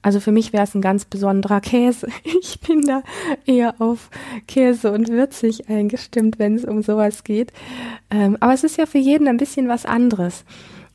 also 0.02 0.21
für 0.21 0.32
mich 0.32 0.52
wäre 0.52 0.64
es 0.64 0.75
ein 0.75 0.82
ganz 0.82 1.04
besonderer 1.04 1.61
Käse. 1.61 2.09
Ich 2.42 2.61
bin 2.61 2.82
da 2.82 3.02
eher 3.47 3.80
auf 3.80 4.11
Käse 4.47 4.92
und 4.92 5.09
würzig 5.09 5.68
eingestimmt, 5.68 6.38
wenn 6.38 6.56
es 6.56 6.64
um 6.64 6.82
sowas 6.82 7.25
geht. 7.25 7.52
Ähm, 8.11 8.37
aber 8.40 8.52
es 8.52 8.64
ist 8.64 8.76
ja 8.76 8.87
für 8.87 8.99
jeden 8.99 9.28
ein 9.28 9.37
bisschen 9.37 9.68
was 9.68 9.87
anderes. 9.87 10.44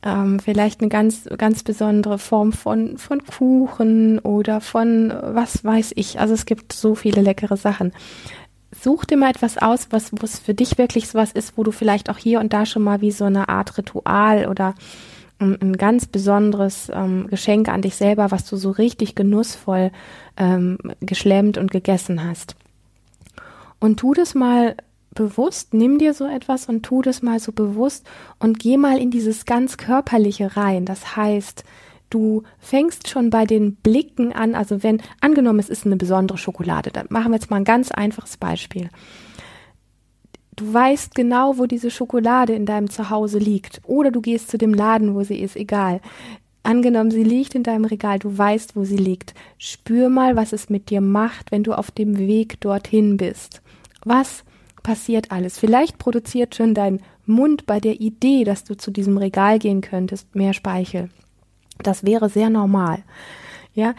Ähm, 0.02 0.38
vielleicht 0.38 0.80
eine 0.80 0.88
ganz, 0.88 1.28
ganz 1.38 1.62
besondere 1.62 2.18
Form 2.18 2.52
von, 2.52 2.98
von 2.98 3.24
Kuchen 3.24 4.18
oder 4.20 4.60
von 4.60 5.12
was 5.22 5.64
weiß 5.64 5.92
ich. 5.96 6.20
Also 6.20 6.34
es 6.34 6.46
gibt 6.46 6.72
so 6.72 6.94
viele 6.94 7.22
leckere 7.22 7.56
Sachen 7.56 7.92
such 8.70 9.04
dir 9.06 9.16
mal 9.16 9.30
etwas 9.30 9.58
aus, 9.58 9.88
was, 9.90 10.10
was 10.20 10.38
für 10.38 10.54
dich 10.54 10.78
wirklich 10.78 11.08
sowas 11.08 11.32
ist, 11.32 11.56
wo 11.56 11.62
du 11.62 11.70
vielleicht 11.70 12.10
auch 12.10 12.18
hier 12.18 12.40
und 12.40 12.52
da 12.52 12.66
schon 12.66 12.82
mal 12.82 13.00
wie 13.00 13.10
so 13.10 13.24
eine 13.24 13.48
Art 13.48 13.76
Ritual 13.78 14.46
oder 14.46 14.74
ein 15.40 15.76
ganz 15.76 16.06
besonderes 16.06 16.90
ähm, 16.92 17.28
Geschenk 17.28 17.68
an 17.68 17.82
dich 17.82 17.94
selber, 17.96 18.30
was 18.30 18.44
du 18.44 18.56
so 18.56 18.70
richtig 18.70 19.14
genussvoll 19.14 19.92
ähm, 20.36 20.78
geschlemmt 21.00 21.58
und 21.58 21.70
gegessen 21.70 22.24
hast. 22.24 22.56
Und 23.78 24.00
tu 24.00 24.14
das 24.14 24.34
mal 24.34 24.76
bewusst, 25.14 25.74
nimm 25.74 25.98
dir 25.98 26.14
so 26.14 26.26
etwas 26.26 26.66
und 26.66 26.82
tu 26.82 27.02
das 27.02 27.22
mal 27.22 27.40
so 27.40 27.52
bewusst 27.52 28.06
und 28.38 28.58
geh 28.58 28.76
mal 28.76 28.98
in 28.98 29.10
dieses 29.10 29.44
ganz 29.44 29.76
körperliche 29.76 30.56
rein. 30.56 30.84
Das 30.84 31.16
heißt, 31.16 31.64
du 32.10 32.42
fängst 32.58 33.08
schon 33.08 33.30
bei 33.30 33.44
den 33.44 33.76
Blicken 33.76 34.32
an, 34.32 34.54
also 34.54 34.82
wenn, 34.82 35.02
angenommen, 35.20 35.58
es 35.58 35.68
ist 35.68 35.86
eine 35.86 35.96
besondere 35.96 36.38
Schokolade, 36.38 36.90
dann 36.90 37.06
machen 37.10 37.30
wir 37.30 37.36
jetzt 37.36 37.50
mal 37.50 37.56
ein 37.56 37.64
ganz 37.64 37.90
einfaches 37.90 38.36
Beispiel. 38.36 38.90
Du 40.58 40.74
weißt 40.74 41.14
genau, 41.14 41.56
wo 41.56 41.66
diese 41.66 41.88
Schokolade 41.88 42.52
in 42.52 42.66
deinem 42.66 42.90
Zuhause 42.90 43.38
liegt. 43.38 43.80
Oder 43.84 44.10
du 44.10 44.20
gehst 44.20 44.50
zu 44.50 44.58
dem 44.58 44.74
Laden, 44.74 45.14
wo 45.14 45.22
sie 45.22 45.38
ist, 45.38 45.54
egal. 45.54 46.00
Angenommen, 46.64 47.12
sie 47.12 47.22
liegt 47.22 47.54
in 47.54 47.62
deinem 47.62 47.84
Regal, 47.84 48.18
du 48.18 48.36
weißt, 48.36 48.74
wo 48.74 48.82
sie 48.82 48.96
liegt. 48.96 49.34
Spür 49.56 50.08
mal, 50.08 50.34
was 50.34 50.52
es 50.52 50.68
mit 50.68 50.90
dir 50.90 51.00
macht, 51.00 51.52
wenn 51.52 51.62
du 51.62 51.74
auf 51.74 51.92
dem 51.92 52.18
Weg 52.18 52.60
dorthin 52.60 53.16
bist. 53.16 53.62
Was 54.04 54.42
passiert 54.82 55.30
alles? 55.30 55.56
Vielleicht 55.56 55.96
produziert 55.96 56.56
schon 56.56 56.74
dein 56.74 57.02
Mund 57.24 57.64
bei 57.64 57.78
der 57.78 58.00
Idee, 58.00 58.42
dass 58.42 58.64
du 58.64 58.76
zu 58.76 58.90
diesem 58.90 59.16
Regal 59.16 59.60
gehen 59.60 59.80
könntest, 59.80 60.34
mehr 60.34 60.54
Speichel. 60.54 61.08
Das 61.84 62.04
wäre 62.04 62.28
sehr 62.28 62.50
normal. 62.50 63.04
Ja, 63.74 63.94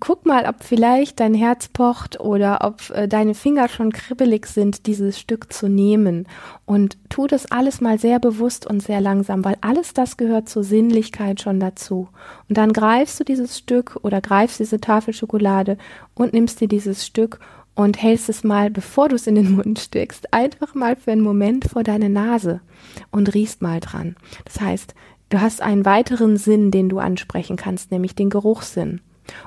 guck 0.00 0.26
mal, 0.26 0.46
ob 0.46 0.62
vielleicht 0.62 1.20
dein 1.20 1.34
Herz 1.34 1.68
pocht 1.68 2.18
oder 2.18 2.58
ob 2.62 2.90
äh, 2.90 3.06
deine 3.06 3.34
Finger 3.34 3.68
schon 3.68 3.92
kribbelig 3.92 4.46
sind, 4.46 4.86
dieses 4.86 5.18
Stück 5.18 5.52
zu 5.52 5.68
nehmen. 5.68 6.26
Und 6.66 6.98
tu 7.08 7.26
das 7.26 7.50
alles 7.50 7.80
mal 7.80 7.98
sehr 7.98 8.18
bewusst 8.18 8.66
und 8.66 8.82
sehr 8.82 9.00
langsam, 9.00 9.44
weil 9.44 9.56
alles 9.60 9.94
das 9.94 10.16
gehört 10.16 10.48
zur 10.48 10.64
Sinnlichkeit 10.64 11.40
schon 11.40 11.60
dazu. 11.60 12.08
Und 12.48 12.58
dann 12.58 12.72
greifst 12.72 13.20
du 13.20 13.24
dieses 13.24 13.58
Stück 13.58 13.98
oder 14.02 14.20
greifst 14.20 14.58
diese 14.58 14.80
Tafel 14.80 15.14
Schokolade 15.14 15.78
und 16.14 16.32
nimmst 16.32 16.60
dir 16.60 16.68
dieses 16.68 17.06
Stück 17.06 17.38
und 17.74 18.00
hältst 18.00 18.28
es 18.28 18.44
mal, 18.44 18.70
bevor 18.70 19.08
du 19.08 19.16
es 19.16 19.26
in 19.26 19.34
den 19.34 19.52
Mund 19.56 19.78
steckst, 19.78 20.32
einfach 20.32 20.74
mal 20.74 20.96
für 20.96 21.12
einen 21.12 21.22
Moment 21.22 21.66
vor 21.66 21.82
deine 21.82 22.08
Nase 22.08 22.60
und 23.10 23.34
riechst 23.34 23.62
mal 23.62 23.80
dran. 23.80 24.16
Das 24.44 24.60
heißt, 24.60 24.94
du 25.28 25.40
hast 25.40 25.60
einen 25.60 25.84
weiteren 25.84 26.36
Sinn, 26.36 26.70
den 26.70 26.88
du 26.88 26.98
ansprechen 26.98 27.56
kannst, 27.56 27.90
nämlich 27.90 28.14
den 28.14 28.30
Geruchssinn. 28.30 29.00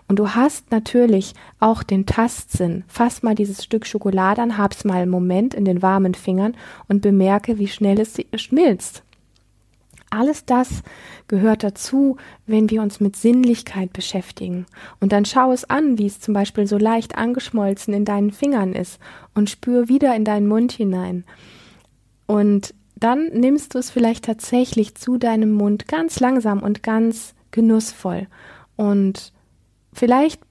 Und 0.07 0.19
du 0.19 0.29
hast 0.29 0.71
natürlich 0.71 1.33
auch 1.59 1.83
den 1.83 2.05
Tastsinn. 2.05 2.83
Fass 2.87 3.23
mal 3.23 3.35
dieses 3.35 3.63
Stück 3.63 3.85
Schokolade 3.85 4.41
an, 4.41 4.57
hab's 4.57 4.83
mal 4.83 5.01
einen 5.01 5.11
Moment 5.11 5.53
in 5.53 5.65
den 5.65 5.81
warmen 5.81 6.13
Fingern 6.13 6.55
und 6.87 7.01
bemerke, 7.01 7.57
wie 7.57 7.67
schnell 7.67 7.99
es 7.99 8.17
schmilzt. 8.35 9.03
Alles 10.09 10.45
das 10.45 10.83
gehört 11.27 11.63
dazu, 11.63 12.15
wenn 12.45 12.69
wir 12.69 12.81
uns 12.81 13.01
mit 13.01 13.17
Sinnlichkeit 13.17 13.91
beschäftigen. 13.91 14.65
Und 15.01 15.11
dann 15.11 15.25
schau 15.25 15.51
es 15.51 15.69
an, 15.69 15.97
wie 15.97 16.05
es 16.05 16.21
zum 16.21 16.33
Beispiel 16.33 16.65
so 16.65 16.77
leicht 16.77 17.17
angeschmolzen 17.17 17.93
in 17.93 18.05
deinen 18.05 18.31
Fingern 18.31 18.73
ist 18.73 18.99
und 19.33 19.49
spür 19.49 19.89
wieder 19.89 20.15
in 20.15 20.23
deinen 20.23 20.47
Mund 20.47 20.71
hinein. 20.71 21.25
Und 22.25 22.73
dann 22.95 23.27
nimmst 23.33 23.75
du 23.75 23.79
es 23.79 23.91
vielleicht 23.91 24.25
tatsächlich 24.25 24.95
zu 24.95 25.17
deinem 25.17 25.51
Mund 25.51 25.87
ganz 25.87 26.19
langsam 26.19 26.63
und 26.63 26.83
ganz 26.83 27.35
genussvoll. 27.51 28.27
Und 28.77 29.33
vielleicht, 29.97 30.41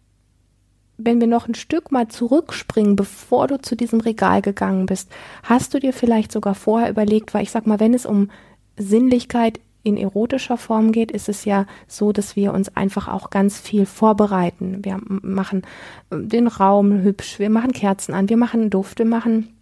wenn 0.99 1.21
wir 1.21 1.27
noch 1.27 1.49
ein 1.49 1.55
Stück 1.55 1.93
mal 1.93 2.09
zurückspringen, 2.09 2.97
bevor 2.97 3.49
du 3.49 3.61
zu 3.61 3.77
diesem 3.77 4.01
Regal 4.01 4.43
gegangen 4.43 4.87
bist, 4.87 5.11
hast 5.43 5.75
du 5.75 5.79
dir 5.79 5.93
vielleicht 5.93 6.33
sogar 6.33 6.55
vorher 6.55 6.91
überlegt, 6.91 7.35
weil 7.35 7.43
ich 7.43 7.51
sag 7.51 7.67
mal, 7.67 7.81
wenn 7.81 7.95
es 7.95 8.07
um 8.07 8.31
Sinnlichkeit 8.77 9.61
in 9.83 9.97
erotischer 9.97 10.57
Form 10.57 10.91
geht, 10.91 11.13
ist 11.13 11.29
es 11.29 11.45
ja 11.45 11.65
so, 11.87 12.13
dass 12.13 12.35
wir 12.35 12.53
uns 12.53 12.75
einfach 12.77 13.07
auch 13.07 13.31
ganz 13.31 13.61
viel 13.61 13.87
vorbereiten. 13.87 14.85
Wir 14.85 14.99
machen 15.07 15.63
äh, 16.11 16.17
den 16.19 16.49
Raum 16.49 17.03
hübsch, 17.03 17.39
wir 17.39 17.51
machen 17.51 17.73
Kerzen 17.73 18.13
an, 18.13 18.29
wir 18.29 18.37
machen 18.37 18.69
Duft, 18.69 18.99
wir 18.99 19.07
machen 19.07 19.56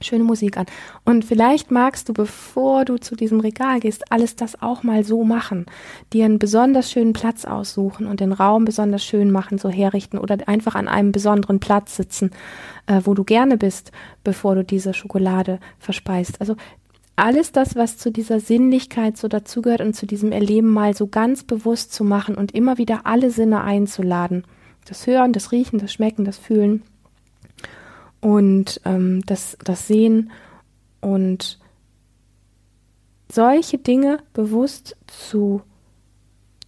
schöne 0.00 0.24
Musik 0.24 0.56
an. 0.56 0.66
Und 1.04 1.24
vielleicht 1.24 1.70
magst 1.70 2.08
du, 2.08 2.12
bevor 2.12 2.84
du 2.84 2.98
zu 2.98 3.16
diesem 3.16 3.40
Regal 3.40 3.80
gehst, 3.80 4.10
alles 4.12 4.36
das 4.36 4.62
auch 4.62 4.82
mal 4.82 5.04
so 5.04 5.24
machen. 5.24 5.66
Dir 6.12 6.24
einen 6.24 6.38
besonders 6.38 6.90
schönen 6.90 7.12
Platz 7.12 7.44
aussuchen 7.44 8.06
und 8.06 8.20
den 8.20 8.32
Raum 8.32 8.64
besonders 8.64 9.04
schön 9.04 9.30
machen, 9.30 9.58
so 9.58 9.68
herrichten 9.68 10.18
oder 10.18 10.36
einfach 10.46 10.74
an 10.74 10.88
einem 10.88 11.12
besonderen 11.12 11.60
Platz 11.60 11.96
sitzen, 11.96 12.30
äh, 12.86 13.00
wo 13.04 13.14
du 13.14 13.24
gerne 13.24 13.56
bist, 13.56 13.92
bevor 14.24 14.54
du 14.54 14.64
diese 14.64 14.94
Schokolade 14.94 15.58
verspeist. 15.78 16.40
Also 16.40 16.56
alles 17.16 17.50
das, 17.50 17.74
was 17.74 17.98
zu 17.98 18.12
dieser 18.12 18.38
Sinnlichkeit 18.38 19.16
so 19.16 19.26
dazugehört 19.26 19.80
und 19.80 19.94
zu 19.94 20.06
diesem 20.06 20.30
Erleben 20.30 20.70
mal 20.70 20.94
so 20.94 21.08
ganz 21.08 21.42
bewusst 21.42 21.92
zu 21.92 22.04
machen 22.04 22.36
und 22.36 22.54
immer 22.54 22.78
wieder 22.78 23.00
alle 23.06 23.30
Sinne 23.30 23.62
einzuladen. 23.64 24.44
Das 24.84 25.06
Hören, 25.06 25.32
das 25.32 25.50
Riechen, 25.50 25.80
das 25.80 25.92
Schmecken, 25.92 26.24
das 26.24 26.38
Fühlen 26.38 26.84
und 28.20 28.80
ähm, 28.84 29.22
das, 29.26 29.56
das 29.64 29.86
Sehen 29.86 30.30
und 31.00 31.58
solche 33.30 33.78
Dinge 33.78 34.18
bewusst 34.32 34.96
zu 35.06 35.62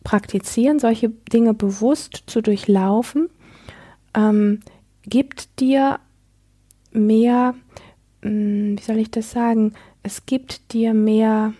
praktizieren, 0.05 0.79
solche 0.79 1.09
Dinge 1.09 1.55
bewusst 1.55 2.25
zu 2.27 2.43
durchlaufen, 2.43 3.29
ähm, 4.15 4.61
gibt 5.03 5.61
dir 5.61 6.01
mehr, 6.93 7.55
mh, 8.23 8.31
hm, 8.31 8.79
wie 8.79 8.83
soll 8.83 8.99
ich 8.99 9.11
das 9.11 9.31
sagen, 9.31 9.75
es 10.03 10.27
gibt 10.27 10.73
dir 10.73 10.95
mehr 10.95 11.55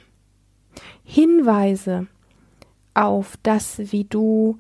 Hinweise 1.05 2.07
auf 2.95 3.37
das, 3.43 3.93
wie 3.93 4.05
du 4.05 4.59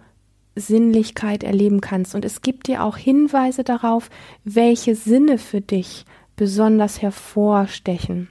Sinnlichkeit 0.55 1.43
erleben 1.43 1.81
kannst. 1.81 2.15
Und 2.15 2.25
es 2.25 2.43
gibt 2.43 2.67
dir 2.67 2.85
auch 2.85 2.97
Hinweise 2.97 3.65
darauf, 3.65 4.11
welche 4.45 4.95
Sinne 4.95 5.39
für 5.39 5.61
dich 5.61 6.05
besonders 6.37 7.03
hervorstechen 7.03 8.29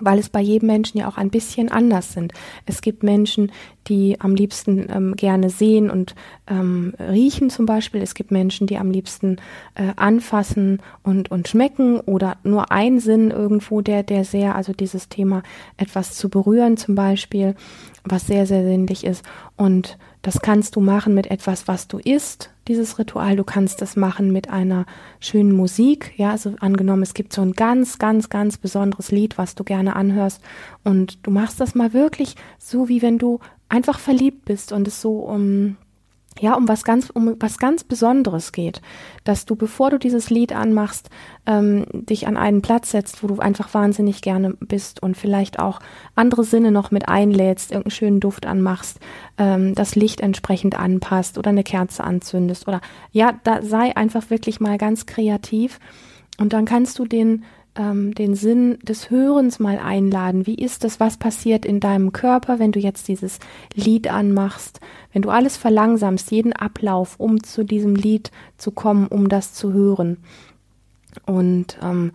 weil 0.00 0.18
es 0.18 0.28
bei 0.28 0.40
jedem 0.40 0.66
Menschen 0.66 0.98
ja 0.98 1.08
auch 1.08 1.16
ein 1.16 1.30
bisschen 1.30 1.70
anders 1.70 2.12
sind. 2.12 2.32
Es 2.66 2.80
gibt 2.80 3.02
Menschen, 3.02 3.52
die 3.86 4.20
am 4.20 4.34
liebsten 4.34 4.86
ähm, 4.90 5.14
gerne 5.16 5.50
sehen 5.50 5.90
und 5.90 6.14
ähm, 6.46 6.94
riechen 6.98 7.50
zum 7.50 7.66
Beispiel. 7.66 8.02
Es 8.02 8.14
gibt 8.14 8.30
Menschen, 8.30 8.66
die 8.66 8.78
am 8.78 8.90
liebsten 8.90 9.36
äh, 9.74 9.92
anfassen 9.96 10.80
und, 11.02 11.30
und 11.30 11.48
schmecken 11.48 12.00
oder 12.00 12.38
nur 12.42 12.72
ein 12.72 13.00
Sinn 13.00 13.30
irgendwo, 13.30 13.80
der, 13.80 14.02
der 14.02 14.24
sehr, 14.24 14.54
also 14.54 14.72
dieses 14.72 15.08
Thema 15.08 15.42
etwas 15.76 16.14
zu 16.14 16.28
berühren 16.28 16.76
zum 16.76 16.94
Beispiel, 16.94 17.54
was 18.04 18.26
sehr, 18.26 18.46
sehr 18.46 18.64
sinnlich 18.64 19.04
ist. 19.04 19.24
Und 19.56 19.98
das 20.22 20.40
kannst 20.40 20.76
du 20.76 20.80
machen 20.80 21.14
mit 21.14 21.30
etwas, 21.30 21.66
was 21.66 21.88
du 21.88 21.98
isst, 21.98 22.50
dieses 22.68 22.98
Ritual. 22.98 23.36
Du 23.36 23.44
kannst 23.44 23.80
das 23.80 23.96
machen 23.96 24.32
mit 24.32 24.50
einer 24.50 24.84
schönen 25.18 25.52
Musik. 25.52 26.12
Ja, 26.16 26.30
also 26.30 26.54
angenommen, 26.60 27.02
es 27.02 27.14
gibt 27.14 27.32
so 27.32 27.40
ein 27.40 27.52
ganz, 27.52 27.98
ganz, 27.98 28.28
ganz 28.28 28.58
besonderes 28.58 29.10
Lied, 29.10 29.38
was 29.38 29.54
du 29.54 29.64
gerne 29.64 29.96
anhörst. 29.96 30.42
Und 30.84 31.26
du 31.26 31.30
machst 31.30 31.60
das 31.60 31.74
mal 31.74 31.94
wirklich 31.94 32.36
so, 32.58 32.88
wie 32.88 33.00
wenn 33.00 33.18
du 33.18 33.40
einfach 33.70 33.98
verliebt 33.98 34.44
bist 34.44 34.72
und 34.72 34.86
es 34.88 35.00
so 35.00 35.20
um 35.20 35.76
ja, 36.38 36.54
um 36.54 36.68
was 36.68 36.84
ganz, 36.84 37.10
um 37.10 37.36
was 37.40 37.58
ganz 37.58 37.84
Besonderes 37.84 38.52
geht, 38.52 38.80
dass 39.24 39.46
du, 39.46 39.56
bevor 39.56 39.90
du 39.90 39.98
dieses 39.98 40.30
Lied 40.30 40.54
anmachst, 40.54 41.10
ähm, 41.44 41.84
dich 41.92 42.26
an 42.26 42.36
einen 42.36 42.62
Platz 42.62 42.92
setzt, 42.92 43.22
wo 43.22 43.26
du 43.26 43.40
einfach 43.40 43.74
wahnsinnig 43.74 44.22
gerne 44.22 44.54
bist 44.60 45.02
und 45.02 45.16
vielleicht 45.16 45.58
auch 45.58 45.80
andere 46.14 46.44
Sinne 46.44 46.70
noch 46.70 46.92
mit 46.92 47.08
einlädst, 47.08 47.72
irgendeinen 47.72 47.90
schönen 47.90 48.20
Duft 48.20 48.46
anmachst, 48.46 49.00
ähm, 49.38 49.74
das 49.74 49.96
Licht 49.96 50.20
entsprechend 50.20 50.78
anpasst 50.78 51.36
oder 51.36 51.50
eine 51.50 51.64
Kerze 51.64 52.04
anzündest 52.04 52.68
oder 52.68 52.80
ja, 53.10 53.34
da 53.44 53.62
sei 53.62 53.96
einfach 53.96 54.30
wirklich 54.30 54.60
mal 54.60 54.78
ganz 54.78 55.06
kreativ 55.06 55.80
und 56.38 56.52
dann 56.52 56.64
kannst 56.64 56.98
du 56.98 57.04
den 57.04 57.44
ähm, 57.80 58.14
den 58.14 58.34
Sinn 58.34 58.78
des 58.82 59.10
Hörens 59.10 59.58
mal 59.58 59.78
einladen. 59.78 60.46
Wie 60.46 60.54
ist 60.54 60.84
es, 60.84 61.00
was 61.00 61.16
passiert 61.16 61.64
in 61.64 61.80
deinem 61.80 62.12
Körper, 62.12 62.58
wenn 62.58 62.72
du 62.72 62.78
jetzt 62.78 63.08
dieses 63.08 63.38
Lied 63.74 64.12
anmachst, 64.12 64.80
wenn 65.12 65.22
du 65.22 65.30
alles 65.30 65.56
verlangsamst, 65.56 66.30
jeden 66.30 66.52
Ablauf, 66.52 67.18
um 67.18 67.42
zu 67.42 67.64
diesem 67.64 67.94
Lied 67.94 68.30
zu 68.58 68.70
kommen, 68.70 69.06
um 69.06 69.28
das 69.28 69.54
zu 69.54 69.72
hören. 69.72 70.18
Und 71.24 71.78
ähm, 71.82 72.12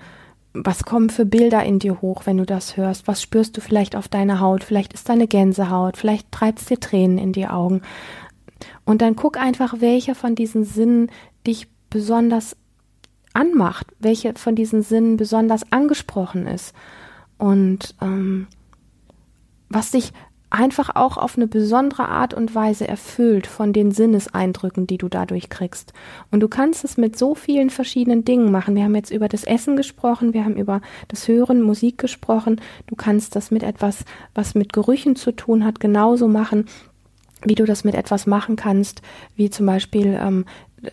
was 0.53 0.83
kommen 0.83 1.09
für 1.09 1.25
Bilder 1.25 1.63
in 1.63 1.79
dir 1.79 2.01
hoch, 2.01 2.21
wenn 2.25 2.37
du 2.37 2.45
das 2.45 2.77
hörst? 2.77 3.07
Was 3.07 3.21
spürst 3.21 3.57
du 3.57 3.61
vielleicht 3.61 3.95
auf 3.95 4.07
deiner 4.07 4.39
Haut? 4.39 4.63
Vielleicht 4.63 4.93
ist 4.93 5.09
deine 5.09 5.27
Gänsehaut, 5.27 5.97
vielleicht 5.97 6.31
treibst 6.31 6.69
dir 6.69 6.79
Tränen 6.79 7.17
in 7.17 7.33
die 7.33 7.47
Augen. 7.47 7.81
Und 8.85 9.01
dann 9.01 9.15
guck 9.15 9.37
einfach, 9.37 9.81
welcher 9.81 10.15
von 10.15 10.35
diesen 10.35 10.63
Sinnen 10.63 11.09
dich 11.45 11.67
besonders 11.89 12.55
anmacht, 13.35 13.87
welche 13.99 14.33
von 14.35 14.55
diesen 14.55 14.81
Sinnen 14.81 15.17
besonders 15.17 15.71
angesprochen 15.71 16.47
ist 16.47 16.73
und 17.37 17.95
ähm, 18.01 18.47
was 19.69 19.91
dich 19.91 20.13
einfach 20.49 20.95
auch 20.95 21.17
auf 21.17 21.35
eine 21.35 21.47
besondere 21.47 22.07
Art 22.07 22.33
und 22.33 22.55
Weise 22.55 22.87
erfüllt 22.87 23.45
von 23.45 23.73
den 23.73 23.91
Sinneseindrücken, 23.91 24.87
die 24.87 24.97
du 24.97 25.09
dadurch 25.09 25.49
kriegst. 25.49 25.91
Und 26.31 26.39
du 26.39 26.47
kannst 26.47 26.85
es 26.85 26.97
mit 26.97 27.17
so 27.17 27.35
vielen 27.35 27.69
verschiedenen 27.69 28.23
Dingen 28.23 28.51
machen. 28.51 28.75
Wir 28.75 28.83
haben 28.83 28.95
jetzt 28.95 29.11
über 29.11 29.27
das 29.27 29.43
Essen 29.43 29.75
gesprochen, 29.75 30.33
wir 30.33 30.45
haben 30.45 30.55
über 30.55 30.81
das 31.09 31.27
Hören, 31.27 31.61
Musik 31.61 31.97
gesprochen. 31.97 32.61
Du 32.87 32.95
kannst 32.95 33.35
das 33.35 33.51
mit 33.51 33.63
etwas, 33.63 34.05
was 34.33 34.55
mit 34.55 34.71
Gerüchen 34.71 35.17
zu 35.17 35.33
tun 35.33 35.65
hat, 35.65 35.79
genauso 35.79 36.27
machen 36.27 36.65
wie 37.47 37.55
du 37.55 37.65
das 37.65 37.83
mit 37.83 37.93
etwas 37.93 38.25
machen 38.25 38.55
kannst, 38.55 39.01
wie 39.35 39.49
zum 39.49 39.67
Beispiel 39.67 40.17
ähm, 40.19 40.45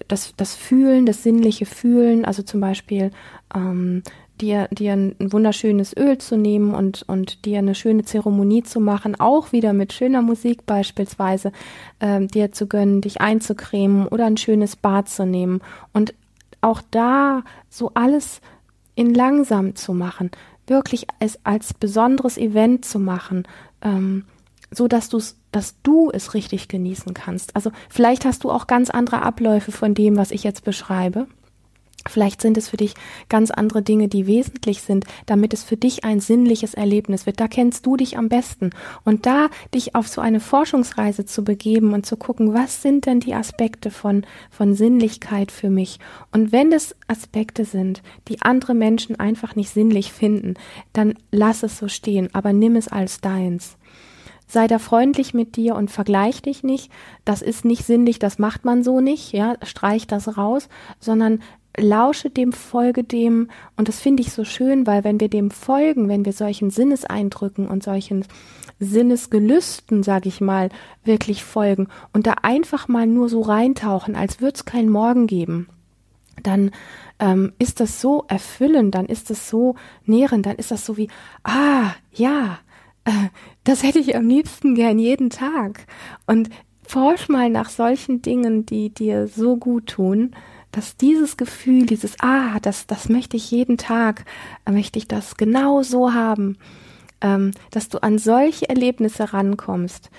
das, 0.08 0.34
das 0.36 0.54
Fühlen, 0.54 1.06
das 1.06 1.22
sinnliche 1.22 1.66
Fühlen, 1.66 2.24
also 2.24 2.42
zum 2.42 2.60
Beispiel 2.60 3.10
ähm, 3.54 4.02
dir, 4.40 4.68
dir 4.70 4.92
ein 4.92 5.14
wunderschönes 5.20 5.96
Öl 5.96 6.18
zu 6.18 6.36
nehmen 6.36 6.74
und, 6.74 7.02
und 7.06 7.44
dir 7.44 7.58
eine 7.58 7.74
schöne 7.74 8.04
Zeremonie 8.04 8.62
zu 8.62 8.80
machen, 8.80 9.18
auch 9.18 9.52
wieder 9.52 9.72
mit 9.72 9.92
schöner 9.92 10.22
Musik 10.22 10.66
beispielsweise, 10.66 11.52
ähm, 12.00 12.28
dir 12.28 12.52
zu 12.52 12.66
gönnen, 12.66 13.00
dich 13.00 13.20
einzucremen 13.20 14.06
oder 14.08 14.26
ein 14.26 14.36
schönes 14.36 14.76
Bad 14.76 15.08
zu 15.08 15.24
nehmen 15.24 15.60
und 15.92 16.14
auch 16.60 16.82
da 16.90 17.42
so 17.68 17.92
alles 17.94 18.40
in 18.94 19.14
langsam 19.14 19.74
zu 19.74 19.94
machen, 19.94 20.30
wirklich 20.66 21.06
es 21.18 21.38
als 21.44 21.74
besonderes 21.74 22.36
Event 22.38 22.84
zu 22.84 22.98
machen, 22.98 23.44
ähm, 23.82 24.24
so 24.72 24.88
dass 24.88 25.08
du 25.08 25.20
dass 25.52 25.76
du 25.82 26.10
es 26.10 26.34
richtig 26.34 26.68
genießen 26.68 27.14
kannst. 27.14 27.54
Also 27.54 27.70
vielleicht 27.88 28.24
hast 28.24 28.44
du 28.44 28.50
auch 28.50 28.66
ganz 28.66 28.90
andere 28.90 29.22
Abläufe 29.22 29.70
von 29.70 29.94
dem, 29.94 30.16
was 30.16 30.30
ich 30.30 30.44
jetzt 30.44 30.64
beschreibe. 30.64 31.26
Vielleicht 32.08 32.40
sind 32.42 32.56
es 32.56 32.68
für 32.68 32.76
dich 32.76 32.94
ganz 33.28 33.52
andere 33.52 33.80
Dinge, 33.80 34.08
die 34.08 34.26
wesentlich 34.26 34.82
sind, 34.82 35.04
damit 35.26 35.54
es 35.54 35.62
für 35.62 35.76
dich 35.76 36.04
ein 36.04 36.18
sinnliches 36.18 36.74
Erlebnis 36.74 37.26
wird. 37.26 37.38
Da 37.38 37.46
kennst 37.46 37.86
du 37.86 37.96
dich 37.96 38.18
am 38.18 38.28
besten. 38.28 38.70
Und 39.04 39.24
da 39.24 39.50
dich 39.72 39.94
auf 39.94 40.08
so 40.08 40.20
eine 40.20 40.40
Forschungsreise 40.40 41.26
zu 41.26 41.44
begeben 41.44 41.92
und 41.92 42.04
zu 42.04 42.16
gucken, 42.16 42.54
was 42.54 42.82
sind 42.82 43.06
denn 43.06 43.20
die 43.20 43.34
Aspekte 43.34 43.90
von, 43.90 44.26
von 44.50 44.74
Sinnlichkeit 44.74 45.52
für 45.52 45.70
mich? 45.70 46.00
Und 46.32 46.50
wenn 46.50 46.72
es 46.72 46.96
Aspekte 47.06 47.64
sind, 47.64 48.02
die 48.26 48.42
andere 48.42 48.74
Menschen 48.74 49.20
einfach 49.20 49.54
nicht 49.54 49.70
sinnlich 49.70 50.12
finden, 50.12 50.54
dann 50.92 51.14
lass 51.30 51.62
es 51.62 51.78
so 51.78 51.86
stehen, 51.86 52.30
aber 52.32 52.52
nimm 52.52 52.74
es 52.74 52.88
als 52.88 53.20
deins 53.20 53.76
sei 54.52 54.66
da 54.66 54.78
freundlich 54.78 55.34
mit 55.34 55.56
dir 55.56 55.74
und 55.74 55.90
vergleich 55.90 56.42
dich 56.42 56.62
nicht. 56.62 56.90
Das 57.24 57.42
ist 57.42 57.64
nicht 57.64 57.84
sinnlich, 57.84 58.18
das 58.18 58.38
macht 58.38 58.64
man 58.64 58.82
so 58.82 59.00
nicht, 59.00 59.32
ja, 59.32 59.56
streich 59.62 60.06
das 60.06 60.36
raus, 60.36 60.68
sondern 61.00 61.40
lausche 61.76 62.28
dem, 62.28 62.52
folge 62.52 63.02
dem. 63.02 63.48
Und 63.76 63.88
das 63.88 64.00
finde 64.00 64.22
ich 64.22 64.32
so 64.32 64.44
schön, 64.44 64.86
weil 64.86 65.04
wenn 65.04 65.20
wir 65.20 65.28
dem 65.28 65.50
folgen, 65.50 66.08
wenn 66.08 66.24
wir 66.26 66.34
solchen 66.34 66.70
Sinneseindrücken 66.70 67.66
und 67.66 67.82
solchen 67.82 68.26
Sinnesgelüsten, 68.78 70.02
sage 70.02 70.28
ich 70.28 70.40
mal, 70.40 70.68
wirklich 71.02 71.44
folgen 71.44 71.88
und 72.12 72.26
da 72.26 72.34
einfach 72.42 72.88
mal 72.88 73.06
nur 73.06 73.28
so 73.28 73.40
reintauchen, 73.40 74.16
als 74.16 74.40
würde 74.40 74.56
es 74.56 74.64
keinen 74.64 74.90
Morgen 74.90 75.26
geben, 75.26 75.68
dann 76.42 76.72
ähm, 77.20 77.52
ist 77.58 77.80
das 77.80 78.00
so 78.00 78.24
erfüllend, 78.28 78.94
dann 78.94 79.06
ist 79.06 79.30
das 79.30 79.48
so 79.48 79.76
nährend, 80.04 80.44
dann 80.44 80.56
ist 80.56 80.70
das 80.70 80.84
so 80.84 80.96
wie, 80.96 81.08
ah, 81.44 81.92
ja, 82.12 82.58
das 83.64 83.82
hätte 83.82 83.98
ich 83.98 84.16
am 84.16 84.28
liebsten 84.28 84.74
gern 84.74 84.98
jeden 84.98 85.30
Tag. 85.30 85.86
Und 86.26 86.50
forsch 86.86 87.28
mal 87.28 87.50
nach 87.50 87.70
solchen 87.70 88.22
Dingen, 88.22 88.66
die 88.66 88.90
dir 88.90 89.28
so 89.28 89.56
gut 89.56 89.86
tun 89.86 90.34
dass 90.72 90.96
dieses 90.96 91.36
Gefühl, 91.36 91.86
dieses 91.86 92.16
Ah, 92.20 92.58
das, 92.60 92.86
das 92.86 93.08
möchte 93.08 93.36
ich 93.36 93.50
jeden 93.50 93.76
Tag, 93.76 94.24
möchte 94.68 94.98
ich 94.98 95.06
das 95.06 95.36
genau 95.36 95.82
so 95.82 96.14
haben, 96.14 96.56
ähm, 97.20 97.52
dass 97.70 97.88
du 97.90 98.02
an 98.02 98.18
solche 98.18 98.68
Erlebnisse 98.68 99.32
rankommst, 99.32 100.10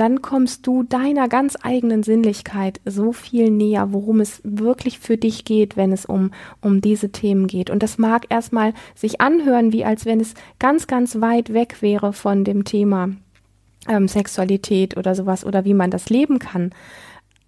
dann 0.00 0.22
kommst 0.22 0.66
du 0.66 0.82
deiner 0.82 1.28
ganz 1.28 1.58
eigenen 1.60 2.02
Sinnlichkeit 2.02 2.80
so 2.86 3.12
viel 3.12 3.50
näher, 3.50 3.92
worum 3.92 4.20
es 4.20 4.40
wirklich 4.44 4.98
für 4.98 5.18
dich 5.18 5.44
geht, 5.44 5.76
wenn 5.76 5.92
es 5.92 6.06
um, 6.06 6.30
um 6.62 6.80
diese 6.80 7.12
Themen 7.12 7.46
geht. 7.46 7.68
Und 7.68 7.82
das 7.82 7.98
mag 7.98 8.24
erstmal 8.30 8.72
sich 8.94 9.20
anhören, 9.20 9.74
wie 9.74 9.84
als 9.84 10.06
wenn 10.06 10.18
es 10.18 10.32
ganz, 10.58 10.86
ganz 10.86 11.20
weit 11.20 11.52
weg 11.52 11.82
wäre 11.82 12.14
von 12.14 12.44
dem 12.44 12.64
Thema 12.64 13.10
ähm, 13.88 14.08
Sexualität 14.08 14.96
oder 14.96 15.14
sowas 15.14 15.44
oder 15.44 15.66
wie 15.66 15.74
man 15.74 15.90
das 15.90 16.08
leben 16.08 16.38
kann. 16.38 16.70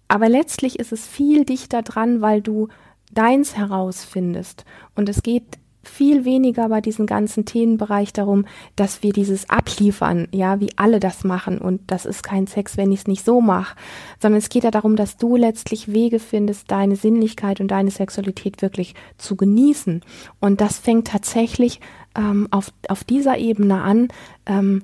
Aber 0.07 0.29
letztlich 0.29 0.77
ist 0.77 0.91
es 0.91 1.07
viel 1.07 1.45
dichter 1.45 1.81
dran, 1.81 2.21
weil 2.21 2.43
du 2.43 2.67
deins 3.11 3.57
herausfindest. 3.57 4.63
Und 4.93 5.09
es 5.09 5.23
geht 5.23 5.57
viel 5.83 6.25
weniger 6.25 6.69
bei 6.69 6.81
diesem 6.81 7.05
ganzen 7.05 7.45
Themenbereich 7.45 8.13
darum, 8.13 8.45
dass 8.75 9.03
wir 9.03 9.13
dieses 9.13 9.49
abliefern, 9.49 10.27
ja, 10.31 10.59
wie 10.59 10.71
alle 10.77 10.99
das 10.99 11.23
machen. 11.23 11.59
Und 11.59 11.81
das 11.87 12.05
ist 12.05 12.23
kein 12.23 12.47
Sex, 12.47 12.77
wenn 12.77 12.91
ich 12.91 13.01
es 13.01 13.07
nicht 13.07 13.25
so 13.25 13.41
mache, 13.41 13.75
sondern 14.19 14.39
es 14.39 14.49
geht 14.49 14.63
ja 14.63 14.71
darum, 14.71 14.95
dass 14.95 15.17
du 15.17 15.35
letztlich 15.35 15.91
Wege 15.91 16.19
findest, 16.19 16.71
deine 16.71 16.95
Sinnlichkeit 16.95 17.59
und 17.59 17.67
deine 17.69 17.91
Sexualität 17.91 18.61
wirklich 18.61 18.95
zu 19.17 19.35
genießen. 19.35 20.01
Und 20.39 20.61
das 20.61 20.79
fängt 20.79 21.07
tatsächlich 21.07 21.79
ähm, 22.15 22.47
auf, 22.51 22.71
auf 22.87 23.03
dieser 23.03 23.37
Ebene 23.37 23.81
an, 23.81 24.07
ähm, 24.45 24.83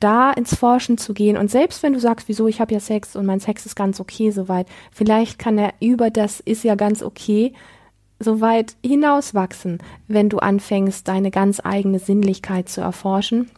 da 0.00 0.30
ins 0.32 0.54
Forschen 0.54 0.96
zu 0.96 1.12
gehen. 1.12 1.36
Und 1.36 1.50
selbst 1.50 1.82
wenn 1.82 1.92
du 1.92 2.00
sagst, 2.00 2.28
wieso 2.28 2.46
ich 2.46 2.60
habe 2.60 2.72
ja 2.72 2.80
Sex 2.80 3.16
und 3.16 3.26
mein 3.26 3.40
Sex 3.40 3.66
ist 3.66 3.74
ganz 3.74 4.00
okay 4.00 4.30
soweit, 4.30 4.68
vielleicht 4.92 5.38
kann 5.38 5.58
er 5.58 5.74
über 5.80 6.10
das 6.10 6.40
ist 6.40 6.62
ja 6.62 6.76
ganz 6.76 7.02
okay 7.02 7.52
so 8.20 8.40
weit 8.40 8.74
hinauswachsen, 8.84 9.78
wenn 10.08 10.28
du 10.28 10.38
anfängst, 10.38 11.06
deine 11.06 11.30
ganz 11.30 11.60
eigene 11.62 11.98
Sinnlichkeit 11.98 12.68
zu 12.68 12.80
erforschen 12.80 13.50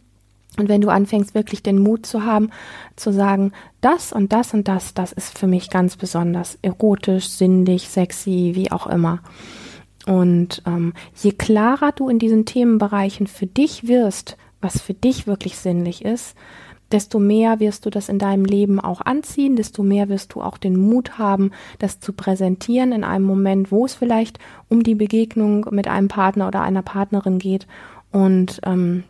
und 0.57 0.67
wenn 0.67 0.81
du 0.81 0.89
anfängst, 0.89 1.33
wirklich 1.33 1.63
den 1.63 1.79
Mut 1.79 2.05
zu 2.05 2.25
haben, 2.25 2.49
zu 2.95 3.13
sagen, 3.13 3.53
das 3.79 4.11
und 4.11 4.33
das 4.33 4.53
und 4.53 4.67
das, 4.67 4.93
das 4.93 5.13
ist 5.13 5.37
für 5.37 5.47
mich 5.47 5.69
ganz 5.69 5.95
besonders 5.95 6.57
erotisch, 6.61 7.29
sinnlich, 7.29 7.87
sexy, 7.87 8.51
wie 8.53 8.71
auch 8.71 8.87
immer. 8.87 9.19
Und 10.07 10.61
ähm, 10.65 10.93
je 11.15 11.31
klarer 11.31 11.93
du 11.93 12.09
in 12.09 12.19
diesen 12.19 12.45
Themenbereichen 12.45 13.27
für 13.27 13.45
dich 13.45 13.87
wirst, 13.87 14.35
was 14.59 14.81
für 14.81 14.93
dich 14.93 15.25
wirklich 15.25 15.57
sinnlich 15.57 16.03
ist, 16.03 16.35
desto 16.91 17.19
mehr 17.19 17.59
wirst 17.59 17.85
du 17.85 17.89
das 17.89 18.09
in 18.09 18.19
deinem 18.19 18.45
Leben 18.45 18.79
auch 18.79 19.01
anziehen, 19.01 19.55
desto 19.55 19.83
mehr 19.83 20.09
wirst 20.09 20.33
du 20.33 20.41
auch 20.41 20.57
den 20.57 20.77
Mut 20.77 21.17
haben, 21.17 21.51
das 21.79 21.99
zu 21.99 22.13
präsentieren 22.13 22.91
in 22.91 23.03
einem 23.03 23.25
Moment, 23.25 23.71
wo 23.71 23.85
es 23.85 23.93
vielleicht 23.93 24.39
um 24.69 24.83
die 24.83 24.95
Begegnung 24.95 25.67
mit 25.71 25.87
einem 25.87 26.07
Partner 26.07 26.47
oder 26.47 26.61
einer 26.61 26.81
Partnerin 26.81 27.39
geht. 27.39 27.67
Und 28.11 28.59
ähm, 28.65 29.03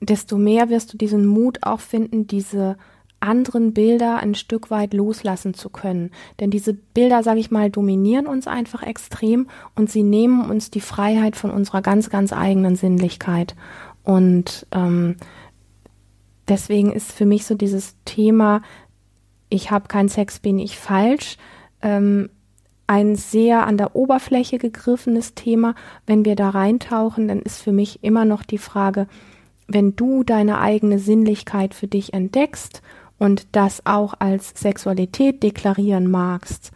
desto 0.00 0.36
mehr 0.36 0.68
wirst 0.68 0.92
du 0.92 0.98
diesen 0.98 1.26
Mut 1.26 1.58
auch 1.62 1.80
finden, 1.80 2.26
diese 2.26 2.76
anderen 3.20 3.72
Bilder 3.72 4.18
ein 4.18 4.34
Stück 4.34 4.70
weit 4.70 4.94
loslassen 4.94 5.54
zu 5.54 5.70
können. 5.70 6.10
Denn 6.40 6.50
diese 6.50 6.74
Bilder, 6.74 7.22
sage 7.22 7.40
ich 7.40 7.50
mal, 7.50 7.70
dominieren 7.70 8.26
uns 8.26 8.46
einfach 8.46 8.82
extrem 8.82 9.48
und 9.74 9.90
sie 9.90 10.02
nehmen 10.02 10.48
uns 10.48 10.70
die 10.70 10.80
Freiheit 10.80 11.34
von 11.34 11.50
unserer 11.50 11.82
ganz, 11.82 12.10
ganz 12.10 12.32
eigenen 12.32 12.76
Sinnlichkeit. 12.76 13.56
Und 14.04 14.66
ähm, 14.72 15.16
deswegen 16.48 16.92
ist 16.92 17.12
für 17.12 17.26
mich 17.26 17.44
so 17.44 17.54
dieses 17.54 17.96
Thema, 18.04 18.62
ich 19.48 19.70
habe 19.70 19.88
keinen 19.88 20.08
Sex, 20.08 20.40
bin 20.40 20.58
ich 20.58 20.78
falsch, 20.78 21.36
ähm, 21.82 22.30
ein 22.86 23.16
sehr 23.16 23.66
an 23.66 23.76
der 23.76 23.94
Oberfläche 23.94 24.58
gegriffenes 24.58 25.34
Thema. 25.34 25.74
Wenn 26.06 26.24
wir 26.24 26.36
da 26.36 26.50
reintauchen, 26.50 27.28
dann 27.28 27.40
ist 27.40 27.62
für 27.62 27.72
mich 27.72 28.02
immer 28.02 28.24
noch 28.24 28.42
die 28.42 28.58
Frage, 28.58 29.06
wenn 29.66 29.94
du 29.94 30.24
deine 30.24 30.60
eigene 30.60 30.98
Sinnlichkeit 30.98 31.74
für 31.74 31.86
dich 31.86 32.14
entdeckst 32.14 32.82
und 33.18 33.46
das 33.52 33.84
auch 33.84 34.14
als 34.18 34.54
Sexualität 34.56 35.42
deklarieren 35.42 36.10
magst, 36.10 36.72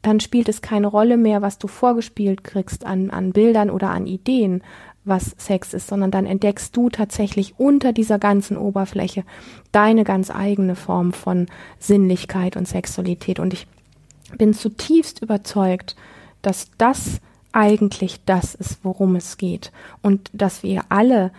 dann 0.00 0.20
spielt 0.20 0.48
es 0.48 0.62
keine 0.62 0.86
Rolle 0.86 1.18
mehr, 1.18 1.42
was 1.42 1.58
du 1.58 1.68
vorgespielt 1.68 2.42
kriegst 2.42 2.86
an, 2.86 3.10
an 3.10 3.32
Bildern 3.32 3.68
oder 3.68 3.90
an 3.90 4.06
Ideen, 4.06 4.62
was 5.04 5.34
Sex 5.38 5.74
ist, 5.74 5.86
sondern 5.86 6.10
dann 6.10 6.26
entdeckst 6.26 6.76
du 6.76 6.90
tatsächlich 6.90 7.54
unter 7.58 7.92
dieser 7.92 8.18
ganzen 8.18 8.56
Oberfläche 8.56 9.24
deine 9.72 10.04
ganz 10.04 10.30
eigene 10.30 10.76
Form 10.76 11.12
von 11.12 11.46
Sinnlichkeit 11.78 12.56
und 12.56 12.68
Sexualität. 12.68 13.38
Und 13.38 13.52
ich 13.52 13.66
bin 14.36 14.54
zutiefst 14.54 15.22
überzeugt, 15.22 15.96
dass 16.42 16.70
das 16.78 17.20
eigentlich 17.52 18.20
das 18.24 18.54
ist, 18.54 18.80
worum 18.84 19.16
es 19.16 19.36
geht. 19.36 19.72
Und 20.02 20.30
dass 20.32 20.62
wir 20.62 20.84
alle 20.88 21.32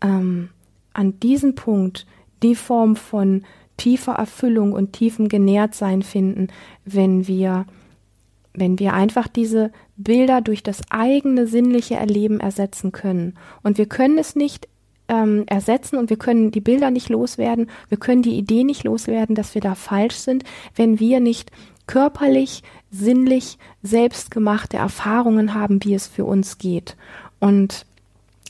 ähm, 0.00 0.50
an 0.92 1.18
diesem 1.20 1.54
Punkt 1.54 2.06
die 2.42 2.54
Form 2.54 2.96
von 2.96 3.44
tiefer 3.76 4.12
Erfüllung 4.12 4.72
und 4.72 4.92
tiefem 4.92 5.28
Genährtsein 5.28 6.02
finden, 6.02 6.48
wenn 6.84 7.26
wir 7.26 7.66
wenn 8.60 8.78
wir 8.78 8.94
einfach 8.94 9.28
diese 9.28 9.72
Bilder 9.96 10.40
durch 10.40 10.62
das 10.62 10.80
eigene 10.90 11.46
sinnliche 11.46 11.96
Erleben 11.96 12.40
ersetzen 12.40 12.92
können. 12.92 13.34
Und 13.62 13.78
wir 13.78 13.86
können 13.86 14.18
es 14.18 14.36
nicht 14.36 14.68
ähm, 15.08 15.44
ersetzen 15.46 15.96
und 15.96 16.10
wir 16.10 16.18
können 16.18 16.50
die 16.50 16.60
Bilder 16.60 16.90
nicht 16.90 17.08
loswerden, 17.08 17.70
wir 17.88 17.98
können 17.98 18.22
die 18.22 18.36
Idee 18.36 18.64
nicht 18.64 18.84
loswerden, 18.84 19.34
dass 19.34 19.54
wir 19.54 19.62
da 19.62 19.74
falsch 19.74 20.16
sind, 20.16 20.44
wenn 20.76 21.00
wir 21.00 21.20
nicht 21.20 21.50
körperlich, 21.86 22.62
sinnlich, 22.90 23.58
selbstgemachte 23.82 24.76
Erfahrungen 24.76 25.54
haben, 25.54 25.82
wie 25.82 25.94
es 25.94 26.06
für 26.06 26.24
uns 26.24 26.58
geht. 26.58 26.96
Und 27.40 27.86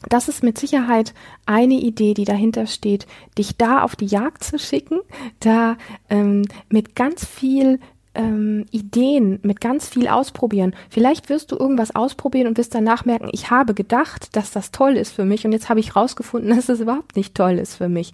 das 0.09 0.29
ist 0.29 0.42
mit 0.42 0.59
Sicherheit 0.59 1.14
eine 1.47 1.75
Idee, 1.75 2.14
die 2.14 2.25
dahinter 2.25 2.66
steht, 2.66 3.07
dich 3.37 3.57
da 3.57 3.83
auf 3.83 3.97
die 3.97 4.07
Jagd 4.07 4.44
zu 4.44 4.59
schicken, 4.59 5.01
da 5.40 5.77
ähm, 6.09 6.44
mit 6.68 6.94
ganz 6.94 7.25
viel 7.25 7.81
ähm, 8.18 8.66
Ideen, 8.72 9.38
mit 9.42 9.61
ganz 9.61 9.88
viel 9.88 10.09
ausprobieren. 10.09 10.74
Vielleicht 10.90 11.28
wirst 11.31 11.52
du 11.52 11.57
irgendwas 11.57 11.94
ausprobieren 11.94 12.48
und 12.48 12.59
wirst 12.59 12.74
danach 12.74 13.04
merken, 13.04 13.31
ich 13.33 13.50
habe 13.50 13.72
gedacht, 13.72 14.37
dass 14.37 14.50
das 14.50 14.72
toll 14.72 14.96
ist 14.96 15.12
für 15.12 15.24
mich 15.24 15.46
und 15.46 15.52
jetzt 15.52 15.68
habe 15.70 15.81
ich 15.81 15.96
rausgefunden, 15.96 16.50
dass 16.57 16.68
es 16.68 16.81
überhaupt 16.81 17.16
nicht 17.16 17.35
toll 17.35 17.52
ist 17.52 17.76
für 17.76 17.88
mich. 17.88 18.12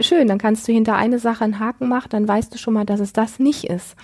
Schön, 0.00 0.28
dann 0.28 0.38
kannst 0.38 0.66
du 0.66 0.72
hinter 0.72 0.94
eine 0.94 1.18
Sache 1.18 1.44
einen 1.44 1.58
Haken 1.58 1.88
machen, 1.88 2.08
dann 2.10 2.28
weißt 2.28 2.54
du 2.54 2.58
schon 2.58 2.74
mal, 2.74 2.86
dass 2.86 3.00
es 3.00 3.12
das 3.12 3.38
nicht 3.38 3.64
ist. 3.64 3.96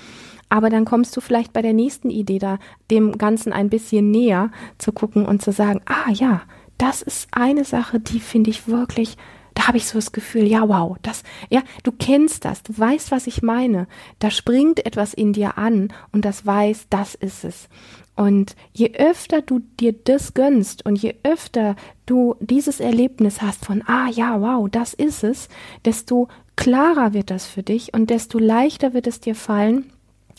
Aber 0.48 0.68
dann 0.68 0.84
kommst 0.84 1.16
du 1.16 1.20
vielleicht 1.20 1.52
bei 1.52 1.62
der 1.62 1.72
nächsten 1.72 2.10
Idee 2.10 2.38
da 2.38 2.58
dem 2.90 3.18
Ganzen 3.18 3.52
ein 3.52 3.68
bisschen 3.70 4.10
näher 4.10 4.50
zu 4.78 4.92
gucken 4.92 5.26
und 5.26 5.42
zu 5.42 5.52
sagen, 5.52 5.80
ah 5.86 6.10
ja, 6.12 6.42
das 6.78 7.02
ist 7.02 7.28
eine 7.32 7.64
Sache, 7.64 8.00
die 8.00 8.20
finde 8.20 8.50
ich 8.50 8.68
wirklich, 8.68 9.16
da 9.56 9.68
habe 9.68 9.78
ich 9.78 9.86
so 9.86 9.96
das 9.96 10.12
Gefühl, 10.12 10.44
ja, 10.44 10.68
wow, 10.68 10.98
das, 11.00 11.22
ja, 11.48 11.62
du 11.82 11.90
kennst 11.90 12.44
das, 12.44 12.62
du 12.62 12.76
weißt, 12.76 13.10
was 13.10 13.26
ich 13.26 13.42
meine. 13.42 13.88
Da 14.18 14.30
springt 14.30 14.84
etwas 14.84 15.14
in 15.14 15.32
dir 15.32 15.56
an 15.56 15.94
und 16.12 16.26
das 16.26 16.44
weiß, 16.44 16.88
das 16.90 17.14
ist 17.14 17.42
es. 17.42 17.68
Und 18.14 18.54
je 18.74 18.92
öfter 18.98 19.40
du 19.40 19.60
dir 19.80 19.94
das 19.94 20.34
gönnst 20.34 20.84
und 20.84 20.96
je 21.00 21.16
öfter 21.22 21.74
du 22.04 22.36
dieses 22.40 22.80
Erlebnis 22.80 23.40
hast 23.40 23.64
von, 23.64 23.82
ah 23.86 24.08
ja, 24.10 24.42
wow, 24.42 24.68
das 24.70 24.92
ist 24.92 25.24
es, 25.24 25.48
desto 25.86 26.28
klarer 26.56 27.14
wird 27.14 27.30
das 27.30 27.46
für 27.46 27.62
dich 27.62 27.94
und 27.94 28.10
desto 28.10 28.38
leichter 28.38 28.92
wird 28.92 29.06
es 29.06 29.20
dir 29.20 29.34
fallen, 29.34 29.90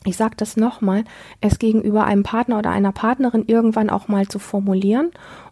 ich 0.06 0.16
sage 0.16 0.36
das 0.38 0.58
nochmal, 0.58 1.06
es 1.42 1.58
gegenüber 1.58 2.06
einem 2.06 2.24
Partner 2.24 2.60
oder 2.60 2.70
einer 2.70 2.92
Partnerin 2.92 3.46
irgendwann 3.48 3.90
auch 3.90 4.08
mal 4.08 4.28
zu 4.28 4.38
formulieren 4.38 5.10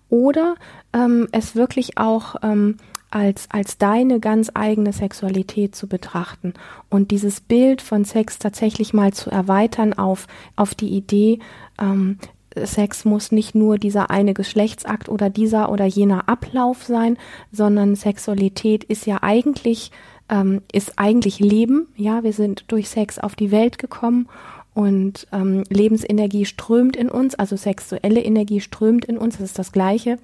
oder 0.10 0.56
ähm, 0.93 1.28
es 1.32 1.56
wirklich 1.56 1.97
auch 1.97 2.36
ähm, 2.43 2.78
als, 3.11 3.47
als 3.51 3.77
deine 3.77 4.19
ganz 4.19 4.51
eigene 4.53 4.91
Sexualität 4.93 5.75
zu 5.75 5.87
betrachten 5.87 6.53
und 6.89 7.11
dieses 7.11 7.39
Bild 7.39 7.81
von 7.81 8.05
Sex 8.05 8.39
tatsächlich 8.39 8.93
mal 8.93 9.13
zu 9.13 9.29
erweitern 9.29 9.93
auf, 9.93 10.27
auf 10.55 10.75
die 10.75 10.89
Idee, 10.89 11.39
ähm, 11.79 12.17
Sex 12.57 13.03
muss 13.03 13.31
nicht 13.31 13.53
nur 13.53 13.77
dieser 13.77 14.09
eine 14.09 14.33
Geschlechtsakt 14.33 15.09
oder 15.09 15.29
dieser 15.29 15.69
oder 15.71 15.85
jener 15.85 16.29
Ablauf 16.29 16.83
sein, 16.83 17.17
sondern 17.51 17.95
Sexualität 17.95 18.83
ist 18.85 19.05
ja 19.05 19.19
eigentlich 19.21 19.91
ähm, 20.29 20.61
ist 20.71 20.97
eigentlich 20.97 21.39
Leben. 21.39 21.87
Ja, 21.95 22.23
wir 22.23 22.33
sind 22.33 22.65
durch 22.67 22.89
Sex 22.89 23.19
auf 23.19 23.35
die 23.35 23.51
Welt 23.51 23.77
gekommen 23.77 24.27
und 24.73 25.27
ähm, 25.31 25.63
Lebensenergie 25.69 26.45
strömt 26.45 26.95
in 26.95 27.09
uns, 27.09 27.35
also 27.35 27.55
sexuelle 27.55 28.21
Energie 28.21 28.59
strömt 28.59 29.05
in 29.05 29.17
uns, 29.17 29.37
das 29.37 29.49
ist 29.49 29.59
das 29.59 29.71
Gleiche, 29.71 30.17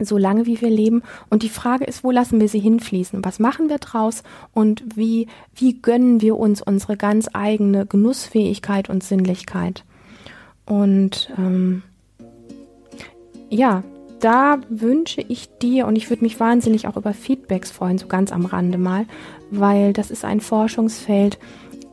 solange 0.00 0.46
wie 0.46 0.60
wir 0.60 0.70
leben. 0.70 1.02
Und 1.30 1.42
die 1.42 1.48
Frage 1.48 1.84
ist, 1.84 2.04
wo 2.04 2.10
lassen 2.10 2.40
wir 2.40 2.48
sie 2.48 2.58
hinfließen? 2.58 3.24
Was 3.24 3.38
machen 3.38 3.68
wir 3.68 3.78
draus? 3.78 4.22
Und 4.52 4.84
wie, 4.96 5.28
wie 5.54 5.80
gönnen 5.80 6.20
wir 6.20 6.36
uns 6.36 6.62
unsere 6.62 6.96
ganz 6.96 7.28
eigene 7.32 7.86
Genussfähigkeit 7.86 8.88
und 8.90 9.04
Sinnlichkeit? 9.04 9.84
Und 10.66 11.32
ähm, 11.38 11.82
ja, 13.50 13.84
da 14.20 14.58
wünsche 14.68 15.20
ich 15.20 15.50
dir, 15.58 15.86
und 15.86 15.96
ich 15.96 16.08
würde 16.08 16.24
mich 16.24 16.40
wahnsinnig 16.40 16.88
auch 16.88 16.96
über 16.96 17.12
Feedbacks 17.12 17.70
freuen, 17.70 17.98
so 17.98 18.06
ganz 18.06 18.32
am 18.32 18.46
Rande 18.46 18.78
mal, 18.78 19.06
weil 19.50 19.92
das 19.92 20.10
ist 20.10 20.24
ein 20.24 20.40
Forschungsfeld, 20.40 21.38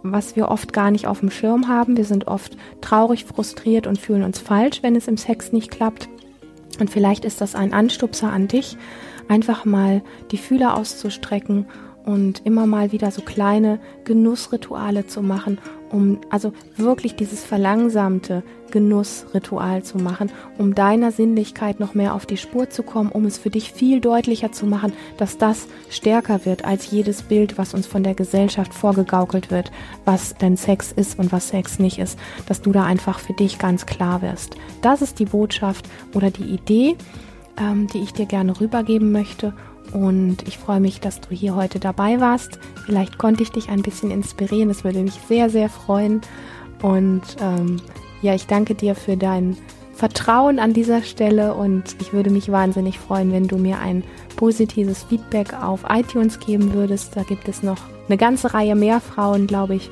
was 0.01 0.35
wir 0.35 0.47
oft 0.47 0.73
gar 0.73 0.91
nicht 0.91 1.07
auf 1.07 1.19
dem 1.19 1.29
Schirm 1.29 1.67
haben. 1.67 1.97
Wir 1.97 2.05
sind 2.05 2.27
oft 2.27 2.57
traurig, 2.79 3.25
frustriert 3.25 3.85
und 3.85 3.99
fühlen 3.99 4.23
uns 4.23 4.39
falsch, 4.39 4.81
wenn 4.81 4.95
es 4.95 5.07
im 5.07 5.17
Sex 5.17 5.51
nicht 5.51 5.69
klappt. 5.69 6.09
Und 6.81 6.89
vielleicht 6.89 7.25
ist 7.25 7.41
das 7.41 7.53
ein 7.53 7.73
Anstupser 7.73 8.33
an 8.33 8.47
dich, 8.47 8.75
einfach 9.27 9.65
mal 9.65 10.01
die 10.31 10.39
Fühler 10.39 10.75
auszustrecken 10.75 11.67
und 12.05 12.45
immer 12.45 12.65
mal 12.65 12.91
wieder 12.91 13.11
so 13.11 13.21
kleine 13.21 13.79
Genussrituale 14.05 15.07
zu 15.07 15.21
machen, 15.21 15.59
um 15.91 16.19
also 16.29 16.53
wirklich 16.77 17.15
dieses 17.15 17.43
verlangsamte 17.43 18.43
Genussritual 18.71 19.83
zu 19.83 19.97
machen, 19.97 20.31
um 20.57 20.73
deiner 20.73 21.11
Sinnlichkeit 21.11 21.79
noch 21.79 21.93
mehr 21.93 22.15
auf 22.15 22.25
die 22.25 22.37
Spur 22.37 22.69
zu 22.69 22.83
kommen, 22.83 23.11
um 23.11 23.25
es 23.25 23.37
für 23.37 23.49
dich 23.49 23.73
viel 23.73 23.99
deutlicher 23.99 24.51
zu 24.51 24.65
machen, 24.65 24.93
dass 25.17 25.37
das 25.37 25.67
stärker 25.89 26.45
wird 26.45 26.65
als 26.65 26.89
jedes 26.89 27.23
Bild, 27.23 27.57
was 27.57 27.73
uns 27.73 27.85
von 27.85 28.03
der 28.03 28.15
Gesellschaft 28.15 28.73
vorgegaukelt 28.73 29.51
wird, 29.51 29.71
was 30.05 30.35
denn 30.35 30.57
Sex 30.57 30.91
ist 30.91 31.19
und 31.19 31.31
was 31.31 31.49
Sex 31.49 31.79
nicht 31.79 31.99
ist, 31.99 32.17
dass 32.47 32.61
du 32.61 32.71
da 32.71 32.85
einfach 32.85 33.19
für 33.19 33.33
dich 33.33 33.59
ganz 33.59 33.85
klar 33.85 34.21
wirst. 34.21 34.55
Das 34.81 35.01
ist 35.01 35.19
die 35.19 35.25
Botschaft 35.25 35.87
oder 36.15 36.31
die 36.31 36.43
Idee, 36.43 36.95
ähm, 37.57 37.87
die 37.87 37.99
ich 37.99 38.13
dir 38.13 38.25
gerne 38.25 38.59
rübergeben 38.59 39.11
möchte 39.11 39.53
und 39.93 40.47
ich 40.47 40.57
freue 40.57 40.79
mich, 40.79 40.99
dass 40.99 41.19
du 41.21 41.35
hier 41.35 41.55
heute 41.55 41.79
dabei 41.79 42.19
warst. 42.19 42.59
Vielleicht 42.85 43.17
konnte 43.17 43.43
ich 43.43 43.51
dich 43.51 43.69
ein 43.69 43.81
bisschen 43.81 44.11
inspirieren. 44.11 44.69
Das 44.69 44.83
würde 44.83 44.99
mich 44.99 45.19
sehr, 45.27 45.49
sehr 45.49 45.69
freuen. 45.69 46.21
Und 46.81 47.21
ähm, 47.41 47.81
ja, 48.21 48.33
ich 48.33 48.47
danke 48.47 48.75
dir 48.75 48.95
für 48.95 49.17
dein 49.17 49.57
Vertrauen 49.93 50.59
an 50.59 50.73
dieser 50.73 51.03
Stelle 51.03 51.53
und 51.53 51.95
ich 51.99 52.13
würde 52.13 52.31
mich 52.31 52.51
wahnsinnig 52.51 52.97
freuen, 52.97 53.31
wenn 53.31 53.47
du 53.47 53.57
mir 53.57 53.79
ein 53.79 54.03
positives 54.35 55.03
Feedback 55.03 55.53
auf 55.53 55.83
iTunes 55.89 56.39
geben 56.39 56.73
würdest. 56.73 57.15
Da 57.15 57.23
gibt 57.23 57.47
es 57.47 57.61
noch 57.61 57.77
eine 58.07 58.17
ganze 58.17 58.53
Reihe 58.53 58.75
mehr 58.75 58.99
Frauen, 58.99 59.45
glaube 59.45 59.75
ich, 59.75 59.89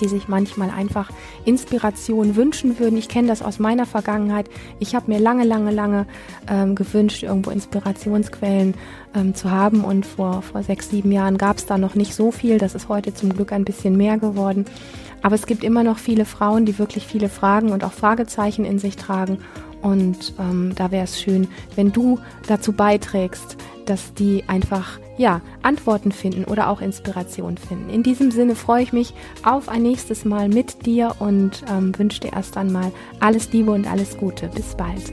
die 0.00 0.08
sich 0.08 0.28
manchmal 0.28 0.70
einfach 0.70 1.10
Inspiration 1.44 2.36
wünschen 2.36 2.78
würden. 2.78 2.98
Ich 2.98 3.08
kenne 3.08 3.28
das 3.28 3.42
aus 3.42 3.58
meiner 3.58 3.86
Vergangenheit. 3.86 4.48
Ich 4.78 4.94
habe 4.94 5.10
mir 5.10 5.18
lange, 5.18 5.44
lange, 5.44 5.70
lange 5.70 6.06
ähm, 6.48 6.74
gewünscht, 6.74 7.22
irgendwo 7.22 7.50
Inspirationsquellen 7.50 8.74
ähm, 9.14 9.34
zu 9.34 9.50
haben. 9.50 9.84
Und 9.84 10.06
vor, 10.06 10.42
vor 10.42 10.62
sechs, 10.62 10.90
sieben 10.90 11.12
Jahren 11.12 11.38
gab 11.38 11.58
es 11.58 11.66
da 11.66 11.78
noch 11.78 11.94
nicht 11.94 12.14
so 12.14 12.30
viel. 12.30 12.58
Das 12.58 12.74
ist 12.74 12.88
heute 12.88 13.14
zum 13.14 13.32
Glück 13.34 13.52
ein 13.52 13.64
bisschen 13.64 13.96
mehr 13.96 14.18
geworden. 14.18 14.64
Aber 15.22 15.34
es 15.34 15.46
gibt 15.46 15.64
immer 15.64 15.82
noch 15.82 15.98
viele 15.98 16.24
Frauen, 16.24 16.64
die 16.64 16.78
wirklich 16.78 17.06
viele 17.06 17.28
Fragen 17.28 17.72
und 17.72 17.84
auch 17.84 17.92
Fragezeichen 17.92 18.64
in 18.64 18.78
sich 18.78 18.96
tragen. 18.96 19.38
Und 19.82 20.34
ähm, 20.38 20.72
da 20.74 20.90
wäre 20.90 21.04
es 21.04 21.20
schön, 21.20 21.48
wenn 21.74 21.92
du 21.92 22.18
dazu 22.46 22.72
beiträgst, 22.72 23.56
dass 23.86 24.14
die 24.14 24.44
einfach 24.46 24.98
ja 25.20 25.42
Antworten 25.62 26.12
finden 26.12 26.44
oder 26.44 26.68
auch 26.68 26.80
Inspiration 26.80 27.58
finden. 27.58 27.90
In 27.90 28.02
diesem 28.02 28.30
Sinne 28.30 28.56
freue 28.56 28.82
ich 28.82 28.92
mich 28.92 29.14
auf 29.44 29.68
ein 29.68 29.82
nächstes 29.82 30.24
Mal 30.24 30.48
mit 30.48 30.86
dir 30.86 31.14
und 31.18 31.62
ähm, 31.70 31.96
wünsche 31.98 32.20
dir 32.20 32.32
erst 32.32 32.56
einmal 32.56 32.90
alles 33.20 33.52
Liebe 33.52 33.70
und 33.70 33.86
alles 33.86 34.16
Gute. 34.16 34.48
Bis 34.48 34.74
bald. 34.74 35.12